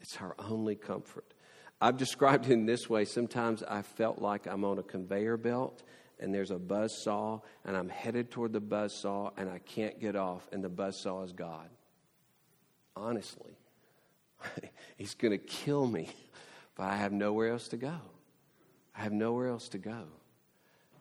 It's 0.01 0.16
our 0.20 0.34
only 0.38 0.76
comfort. 0.76 1.34
I've 1.80 1.96
described 1.96 2.46
it 2.46 2.53
in 2.53 2.66
this 2.66 2.90
way. 2.90 3.05
Sometimes 3.05 3.62
I 3.62 3.82
felt 3.82 4.18
like 4.18 4.46
I'm 4.46 4.64
on 4.64 4.78
a 4.78 4.82
conveyor 4.82 5.36
belt 5.36 5.82
and 6.18 6.34
there's 6.34 6.51
a 6.51 6.59
buzz 6.59 7.03
saw 7.03 7.40
and 7.64 7.76
I'm 7.76 7.88
headed 7.88 8.30
toward 8.30 8.53
the 8.53 8.61
buzz 8.61 8.94
saw 9.01 9.30
and 9.36 9.48
I 9.48 9.59
can't 9.59 9.98
get 9.98 10.16
off 10.16 10.46
and 10.53 10.62
the 10.62 10.68
buzz 10.68 11.01
saw 11.03 11.22
is 11.22 11.32
God. 11.32 11.68
Honestly, 12.97 13.57
He's 14.97 15.14
going 15.14 15.32
to 15.32 15.38
kill 15.38 15.86
me, 15.86 16.09
but 16.74 16.84
I 16.84 16.97
have 16.97 17.12
nowhere 17.12 17.51
else 17.51 17.68
to 17.68 17.76
go. 17.76 17.99
I 18.95 19.03
have 19.03 19.12
nowhere 19.12 19.49
else 19.49 19.68
to 19.70 19.78
go 19.78 20.05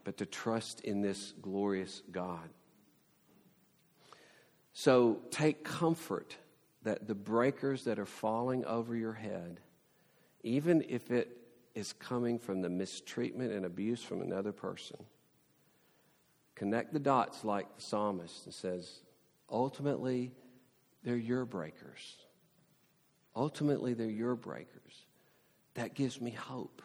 but 0.03 0.17
to 0.17 0.25
trust 0.25 0.81
in 0.81 1.01
this 1.01 1.33
glorious 1.41 2.01
God. 2.11 2.49
So 4.73 5.19
take 5.29 5.63
comfort 5.63 6.35
that 6.81 7.07
the 7.07 7.13
breakers 7.13 7.83
that 7.83 7.99
are 7.99 8.07
falling 8.07 8.65
over 8.65 8.95
your 8.95 9.13
head, 9.13 9.59
even 10.41 10.83
if 10.89 11.11
it 11.11 11.37
is 11.75 11.93
coming 11.93 12.39
from 12.39 12.61
the 12.61 12.69
mistreatment 12.69 13.51
and 13.51 13.65
abuse 13.67 14.01
from 14.01 14.21
another 14.21 14.51
person, 14.51 14.97
connect 16.55 16.91
the 16.91 16.99
dots 16.99 17.43
like 17.43 17.75
the 17.75 17.81
psalmist 17.83 18.45
and 18.45 18.53
says, 18.53 19.01
ultimately, 19.47 20.31
they're 21.09 21.17
your 21.17 21.43
breakers. 21.43 22.17
Ultimately, 23.35 23.95
they're 23.95 24.05
your 24.05 24.35
breakers. 24.35 24.67
That 25.73 25.95
gives 25.95 26.21
me 26.21 26.29
hope 26.29 26.83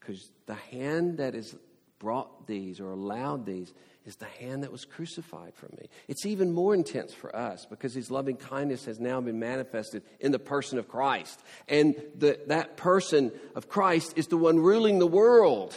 because 0.00 0.30
the 0.46 0.54
hand 0.54 1.18
that 1.18 1.34
has 1.34 1.54
brought 1.98 2.46
these 2.46 2.80
or 2.80 2.92
allowed 2.92 3.44
these 3.44 3.74
is 4.06 4.16
the 4.16 4.24
hand 4.24 4.62
that 4.62 4.72
was 4.72 4.86
crucified 4.86 5.52
for 5.54 5.66
me. 5.78 5.90
It's 6.08 6.24
even 6.24 6.54
more 6.54 6.74
intense 6.74 7.12
for 7.12 7.36
us 7.36 7.66
because 7.68 7.92
his 7.92 8.10
loving 8.10 8.36
kindness 8.36 8.86
has 8.86 8.98
now 8.98 9.20
been 9.20 9.38
manifested 9.38 10.02
in 10.18 10.32
the 10.32 10.38
person 10.38 10.78
of 10.78 10.88
Christ. 10.88 11.38
And 11.68 11.94
the, 12.16 12.40
that 12.46 12.78
person 12.78 13.32
of 13.54 13.68
Christ 13.68 14.14
is 14.16 14.28
the 14.28 14.38
one 14.38 14.60
ruling 14.60 14.98
the 14.98 15.06
world. 15.06 15.74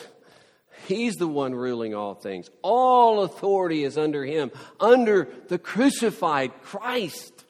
He's 0.87 1.15
the 1.15 1.27
one 1.27 1.53
ruling 1.53 1.93
all 1.93 2.13
things. 2.13 2.49
All 2.61 3.23
authority 3.23 3.83
is 3.83 3.97
under 3.97 4.23
him, 4.23 4.51
under 4.79 5.27
the 5.49 5.59
crucified 5.59 6.53
Christ. 6.61 7.44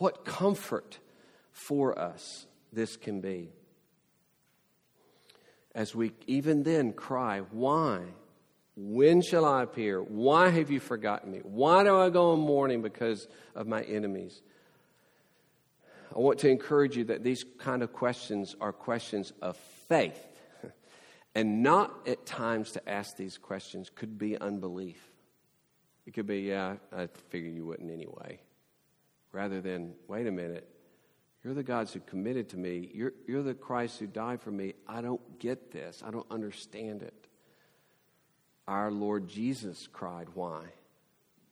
What 0.00 0.24
comfort 0.24 0.98
for 1.52 1.98
us 1.98 2.46
this 2.72 2.96
can 2.96 3.20
be. 3.20 3.50
As 5.74 5.94
we 5.94 6.12
even 6.26 6.62
then 6.62 6.92
cry, 6.92 7.40
Why? 7.50 8.00
When 8.76 9.20
shall 9.20 9.44
I 9.44 9.62
appear? 9.62 10.02
Why 10.02 10.48
have 10.48 10.70
you 10.70 10.80
forgotten 10.80 11.30
me? 11.30 11.40
Why 11.42 11.84
do 11.84 11.98
I 11.98 12.08
go 12.08 12.32
in 12.32 12.40
mourning 12.40 12.80
because 12.80 13.28
of 13.54 13.66
my 13.66 13.82
enemies? 13.82 14.40
I 16.16 16.18
want 16.18 16.38
to 16.38 16.48
encourage 16.48 16.96
you 16.96 17.04
that 17.04 17.22
these 17.22 17.44
kind 17.58 17.82
of 17.82 17.92
questions 17.92 18.56
are 18.58 18.72
questions 18.72 19.32
of 19.42 19.56
faith. 19.88 20.26
And 21.34 21.62
not 21.62 22.08
at 22.08 22.26
times 22.26 22.72
to 22.72 22.88
ask 22.88 23.16
these 23.16 23.38
questions 23.38 23.88
could 23.94 24.18
be 24.18 24.36
unbelief. 24.36 25.12
It 26.04 26.14
could 26.14 26.26
be, 26.26 26.40
yeah, 26.40 26.76
I 26.92 27.06
figured 27.28 27.54
you 27.54 27.66
wouldn't 27.66 27.90
anyway. 27.90 28.40
Rather 29.32 29.60
than, 29.60 29.94
wait 30.08 30.26
a 30.26 30.32
minute, 30.32 30.68
you're 31.42 31.54
the 31.54 31.62
God 31.62 31.88
who 31.88 32.00
committed 32.00 32.50
to 32.50 32.56
me. 32.56 32.90
You're, 32.92 33.12
you're 33.26 33.42
the 33.42 33.54
Christ 33.54 33.98
who 33.98 34.06
died 34.06 34.42
for 34.42 34.50
me. 34.50 34.74
I 34.86 35.00
don't 35.00 35.38
get 35.38 35.70
this. 35.70 36.02
I 36.04 36.10
don't 36.10 36.30
understand 36.30 37.02
it. 37.02 37.14
Our 38.68 38.90
Lord 38.90 39.26
Jesus 39.26 39.88
cried, 39.90 40.28
Why? 40.34 40.64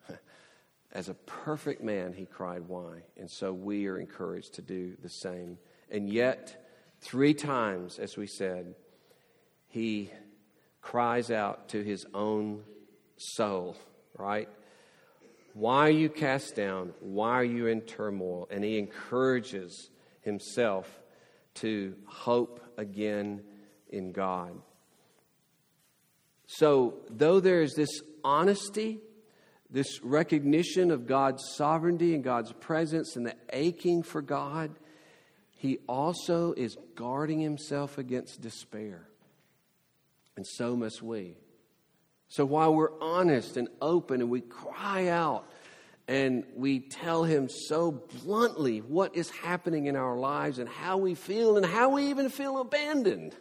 As 0.93 1.09
a 1.09 1.15
perfect 1.15 1.83
man, 1.83 2.13
he 2.13 2.27
cried, 2.27 2.69
Why? 2.69 3.03
And 3.17 3.31
so 3.31 3.53
we 3.53 3.87
are 3.87 3.99
encouraged 3.99 4.55
to 4.55 4.63
do 4.63 4.97
the 5.03 5.09
same. 5.09 5.59
And 5.91 6.09
yet, 6.11 6.69
three 7.01 7.33
times, 7.33 7.99
as 7.99 8.17
we 8.17 8.27
said, 8.27 8.75
he 9.69 10.11
cries 10.83 11.31
out 11.31 11.69
to 11.71 11.83
his 11.83 12.07
own 12.13 12.63
soul, 13.17 13.77
right? 14.19 14.49
Why 15.55 15.87
are 15.87 15.91
you 15.91 16.09
cast 16.09 16.55
down? 16.55 16.93
Why 17.01 17.33
are 17.33 17.45
you 17.45 17.67
in 17.67 17.81
turmoil? 17.83 18.49
And 18.51 18.63
he 18.63 18.79
encourages 18.79 19.91
himself 20.21 21.01
to 21.55 21.95
hope 22.07 22.61
again 22.77 23.43
in 23.89 24.13
God. 24.13 24.61
So, 26.47 26.95
though 27.11 27.41
there 27.41 27.63
is 27.63 27.75
this 27.75 28.01
honesty, 28.25 29.01
this 29.71 30.01
recognition 30.03 30.91
of 30.91 31.07
God's 31.07 31.43
sovereignty 31.57 32.15
and 32.15 32.25
God's 32.25 32.53
presence 32.53 33.17
and 33.17 33.27
the 33.27 33.37
aching 33.53 34.03
for 34.03 34.23
God, 34.23 34.71
he 35.51 35.79
also 35.89 36.53
is 36.53 36.77
guarding 36.95 37.41
himself 37.41 37.99
against 37.99 38.41
despair. 38.41 39.09
And 40.37 40.47
so 40.47 40.77
must 40.77 41.03
we. 41.03 41.37
So 42.29 42.45
while 42.45 42.75
we're 42.75 42.99
honest 43.01 43.57
and 43.57 43.69
open 43.81 44.21
and 44.21 44.31
we 44.31 44.41
cry 44.41 45.09
out 45.09 45.51
and 46.07 46.45
we 46.55 46.81
tell 46.81 47.25
him 47.25 47.49
so 47.49 47.91
bluntly 47.91 48.79
what 48.79 49.17
is 49.17 49.31
happening 49.31 49.87
in 49.87 49.97
our 49.97 50.17
lives 50.17 50.59
and 50.59 50.69
how 50.69 50.99
we 50.99 51.15
feel 51.15 51.57
and 51.57 51.67
how 51.67 51.91
we 51.91 52.11
even 52.11 52.29
feel 52.29 52.59
abandoned 52.61 53.35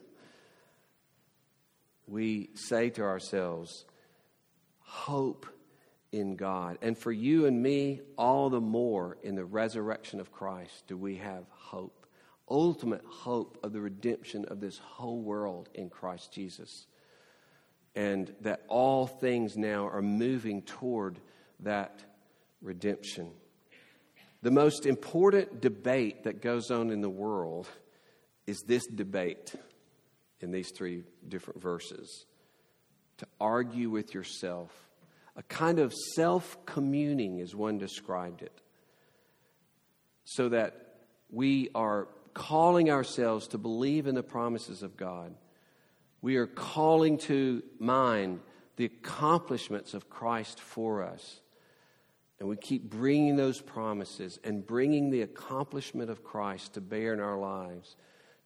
we 2.08 2.50
say 2.54 2.90
to 2.92 3.04
ourselves, 3.04 3.86
hope 4.80 5.46
in 6.12 6.36
God. 6.36 6.78
And 6.82 6.98
for 6.98 7.12
you 7.12 7.46
and 7.46 7.62
me, 7.62 8.02
all 8.18 8.50
the 8.50 8.62
more 8.62 9.18
in 9.22 9.36
the 9.36 9.46
resurrection 9.46 10.20
of 10.20 10.32
Christ 10.32 10.88
do 10.88 10.98
we 10.98 11.18
have 11.18 11.44
hope. 11.50 12.08
Ultimate 12.50 13.04
hope 13.06 13.60
of 13.62 13.74
the 13.74 13.82
redemption 13.82 14.46
of 14.46 14.62
this 14.62 14.78
whole 14.78 15.22
world 15.22 15.68
in 15.74 15.90
Christ 15.90 16.32
Jesus. 16.32 16.88
And 17.98 18.32
that 18.42 18.62
all 18.68 19.08
things 19.08 19.58
now 19.58 19.88
are 19.88 20.04
moving 20.04 20.62
toward 20.62 21.20
that 21.62 22.00
redemption. 22.62 23.32
The 24.44 24.52
most 24.52 24.86
important 24.86 25.62
debate 25.62 26.24
that 26.26 26.42
goes 26.42 26.70
on 26.70 26.92
in 26.92 27.02
the 27.02 27.10
world 27.10 27.68
is 28.46 28.64
this 28.68 28.86
debate 28.86 29.56
in 30.42 30.52
these 30.52 30.72
three 30.78 31.04
different 31.28 31.60
verses 31.60 32.26
to 33.18 33.28
argue 33.42 33.90
with 33.90 34.14
yourself. 34.14 34.72
A 35.36 35.44
kind 35.44 35.80
of 35.80 35.94
self 36.16 36.66
communing, 36.66 37.42
as 37.42 37.56
one 37.56 37.78
described 37.78 38.42
it, 38.42 38.62
so 40.24 40.50
that 40.50 40.96
we 41.32 41.70
are 41.76 42.08
calling 42.34 42.90
ourselves 42.90 43.48
to 43.50 43.58
believe 43.58 44.08
in 44.08 44.16
the 44.16 44.24
promises 44.24 44.84
of 44.84 44.98
God. 44.98 45.34
We 46.22 46.38
are 46.38 46.48
calling 46.48 47.18
to 47.20 47.64
mind 47.80 48.40
the 48.76 48.86
accomplishments 48.86 49.94
of 49.94 50.10
Christ 50.10 50.60
for 50.60 51.04
us. 51.04 51.42
And 52.40 52.48
we 52.48 52.56
keep 52.56 52.90
bringing 52.90 53.36
those 53.36 53.62
promises 53.62 54.40
and 54.44 54.66
bringing 54.66 55.10
the 55.10 55.22
accomplishment 55.22 56.10
of 56.10 56.24
Christ 56.24 56.74
to 56.74 56.82
bear 56.82 57.14
in 57.14 57.20
our 57.20 57.38
lives 57.38 57.96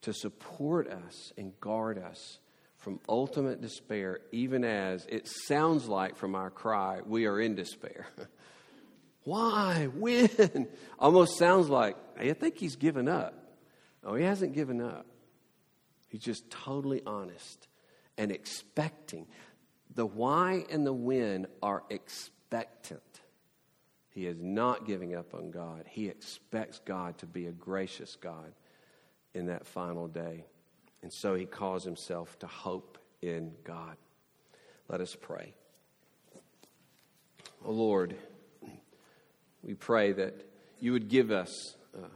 to 0.01 0.13
support 0.13 0.87
us 0.89 1.33
and 1.37 1.59
guard 1.59 1.97
us 1.97 2.39
from 2.77 2.99
ultimate 3.07 3.61
despair, 3.61 4.21
even 4.31 4.63
as 4.63 5.05
it 5.07 5.27
sounds 5.47 5.87
like 5.87 6.15
from 6.15 6.33
our 6.33 6.49
cry, 6.49 6.99
we 7.05 7.27
are 7.27 7.39
in 7.39 7.53
despair. 7.53 8.07
Why? 9.23 9.87
When? 9.93 10.67
Almost 10.99 11.37
sounds 11.37 11.69
like, 11.69 11.95
I 12.19 12.33
think 12.33 12.57
he's 12.57 12.75
given 12.75 13.07
up. 13.07 13.35
Oh, 14.03 14.15
he 14.15 14.23
hasn't 14.23 14.53
given 14.53 14.81
up. 14.81 15.05
He's 16.11 16.21
just 16.21 16.49
totally 16.49 17.01
honest 17.05 17.69
and 18.17 18.31
expecting. 18.31 19.27
The 19.95 20.05
why 20.05 20.65
and 20.69 20.85
the 20.85 20.93
when 20.93 21.47
are 21.63 21.83
expectant. 21.89 23.01
He 24.09 24.25
is 24.25 24.41
not 24.41 24.85
giving 24.85 25.15
up 25.15 25.33
on 25.33 25.51
God. 25.51 25.85
He 25.87 26.09
expects 26.09 26.79
God 26.83 27.17
to 27.19 27.25
be 27.25 27.47
a 27.47 27.51
gracious 27.51 28.17
God 28.17 28.51
in 29.33 29.45
that 29.45 29.65
final 29.65 30.09
day. 30.09 30.43
And 31.01 31.13
so 31.13 31.33
he 31.33 31.45
calls 31.45 31.85
himself 31.85 32.37
to 32.39 32.47
hope 32.47 32.97
in 33.21 33.53
God. 33.63 33.95
Let 34.89 34.99
us 34.99 35.15
pray. 35.19 35.53
Oh 37.63 37.71
Lord, 37.71 38.17
we 39.63 39.75
pray 39.75 40.11
that 40.11 40.35
you 40.81 40.91
would 40.91 41.07
give 41.07 41.31
us, 41.31 41.77
uh, 41.95 42.07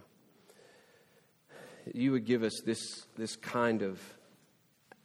you 1.93 2.11
would 2.13 2.25
give 2.25 2.43
us 2.43 2.61
this, 2.65 3.05
this 3.17 3.35
kind 3.35 3.81
of 3.81 3.99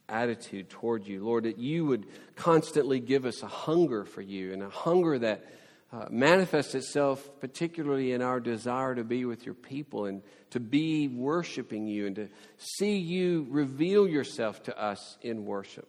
attitude 0.09 0.69
toward 0.69 1.07
you. 1.07 1.23
Lord, 1.23 1.45
that 1.45 1.57
you 1.57 1.85
would 1.85 2.05
constantly 2.35 2.99
give 2.99 3.25
us 3.25 3.43
a 3.43 3.47
hunger 3.47 4.05
for 4.05 4.21
you 4.21 4.53
and 4.53 4.61
a 4.61 4.69
hunger 4.69 5.19
that 5.19 5.45
uh, 5.93 6.05
manifests 6.09 6.73
itself 6.73 7.29
particularly 7.39 8.13
in 8.13 8.21
our 8.21 8.39
desire 8.39 8.95
to 8.95 9.03
be 9.03 9.25
with 9.25 9.45
your 9.45 9.55
people 9.55 10.05
and 10.05 10.21
to 10.51 10.59
be 10.59 11.07
worshiping 11.07 11.87
you 11.87 12.07
and 12.07 12.15
to 12.15 12.29
see 12.57 12.97
you 12.97 13.45
reveal 13.49 14.07
yourself 14.07 14.63
to 14.63 14.81
us 14.81 15.17
in 15.21 15.45
worship. 15.45 15.87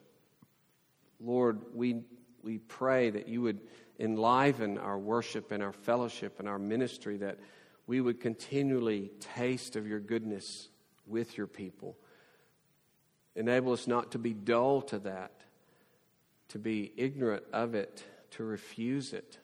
Lord, 1.21 1.61
we, 1.73 2.03
we 2.43 2.59
pray 2.59 3.11
that 3.11 3.29
you 3.29 3.43
would 3.43 3.61
enliven 4.01 4.79
our 4.79 4.99
worship 4.99 5.53
and 5.53 5.63
our 5.63 5.73
fellowship 5.73 6.41
and 6.41 6.49
our 6.49 6.59
ministry, 6.59 7.19
that 7.19 7.39
we 7.87 8.01
would 8.01 8.21
continually 8.21 9.13
taste 9.21 9.77
of 9.77 9.87
your 9.87 10.01
goodness 10.01 10.69
with 11.07 11.37
your 11.37 11.47
people. 11.47 11.97
Enable 13.35 13.73
us 13.73 13.87
not 13.87 14.13
to 14.13 14.19
be 14.19 14.33
dull 14.33 14.83
to 14.83 14.99
that, 15.01 15.33
to 16.49 16.59
be 16.59 16.93
ignorant 16.97 17.45
of 17.53 17.75
it, 17.75 18.05
to 18.33 18.45
refuse 18.45 19.13
it 19.13 19.39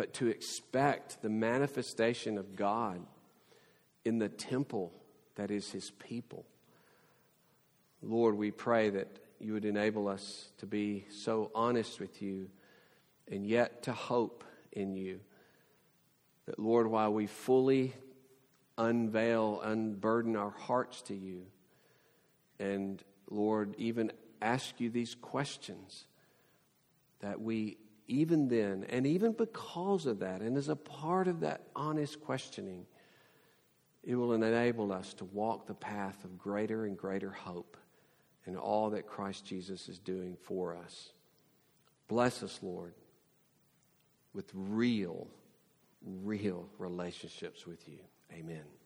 but 0.00 0.14
to 0.14 0.28
expect 0.28 1.20
the 1.20 1.28
manifestation 1.28 2.38
of 2.38 2.56
God 2.56 3.04
in 4.02 4.18
the 4.18 4.30
temple 4.30 4.94
that 5.34 5.50
is 5.50 5.72
his 5.72 5.90
people. 5.90 6.46
Lord, 8.02 8.34
we 8.34 8.50
pray 8.50 8.88
that 8.88 9.08
you 9.38 9.52
would 9.52 9.66
enable 9.66 10.08
us 10.08 10.48
to 10.56 10.64
be 10.64 11.04
so 11.10 11.50
honest 11.54 12.00
with 12.00 12.22
you 12.22 12.48
and 13.30 13.44
yet 13.44 13.82
to 13.82 13.92
hope 13.92 14.42
in 14.72 14.96
you. 14.96 15.20
That, 16.46 16.58
Lord, 16.58 16.86
while 16.86 17.12
we 17.12 17.26
fully 17.26 17.92
unveil, 18.80 19.60
unburden 19.62 20.36
our 20.36 20.50
hearts 20.50 21.02
to 21.02 21.14
you, 21.14 21.46
and, 22.58 23.02
Lord, 23.28 23.74
even 23.78 24.10
ask 24.40 24.80
you 24.80 24.90
these 24.90 25.14
questions, 25.14 26.06
that 27.20 27.40
we, 27.40 27.76
even 28.08 28.48
then, 28.48 28.84
and 28.88 29.06
even 29.06 29.32
because 29.32 30.06
of 30.06 30.20
that, 30.20 30.40
and 30.40 30.56
as 30.56 30.68
a 30.68 30.76
part 30.76 31.28
of 31.28 31.40
that 31.40 31.60
honest 31.76 32.20
questioning, 32.22 32.86
it 34.02 34.14
will 34.14 34.32
enable 34.32 34.92
us 34.92 35.12
to 35.14 35.26
walk 35.26 35.66
the 35.66 35.74
path 35.74 36.24
of 36.24 36.38
greater 36.38 36.86
and 36.86 36.96
greater 36.96 37.30
hope 37.30 37.76
in 38.46 38.56
all 38.56 38.90
that 38.90 39.06
Christ 39.06 39.44
Jesus 39.44 39.88
is 39.88 39.98
doing 39.98 40.36
for 40.42 40.74
us. 40.74 41.12
Bless 42.08 42.42
us, 42.42 42.58
Lord, 42.62 42.94
with 44.32 44.50
real, 44.54 45.28
real 46.02 46.66
relationships 46.78 47.66
with 47.66 47.86
you. 47.86 47.98
Amen. 48.32 48.79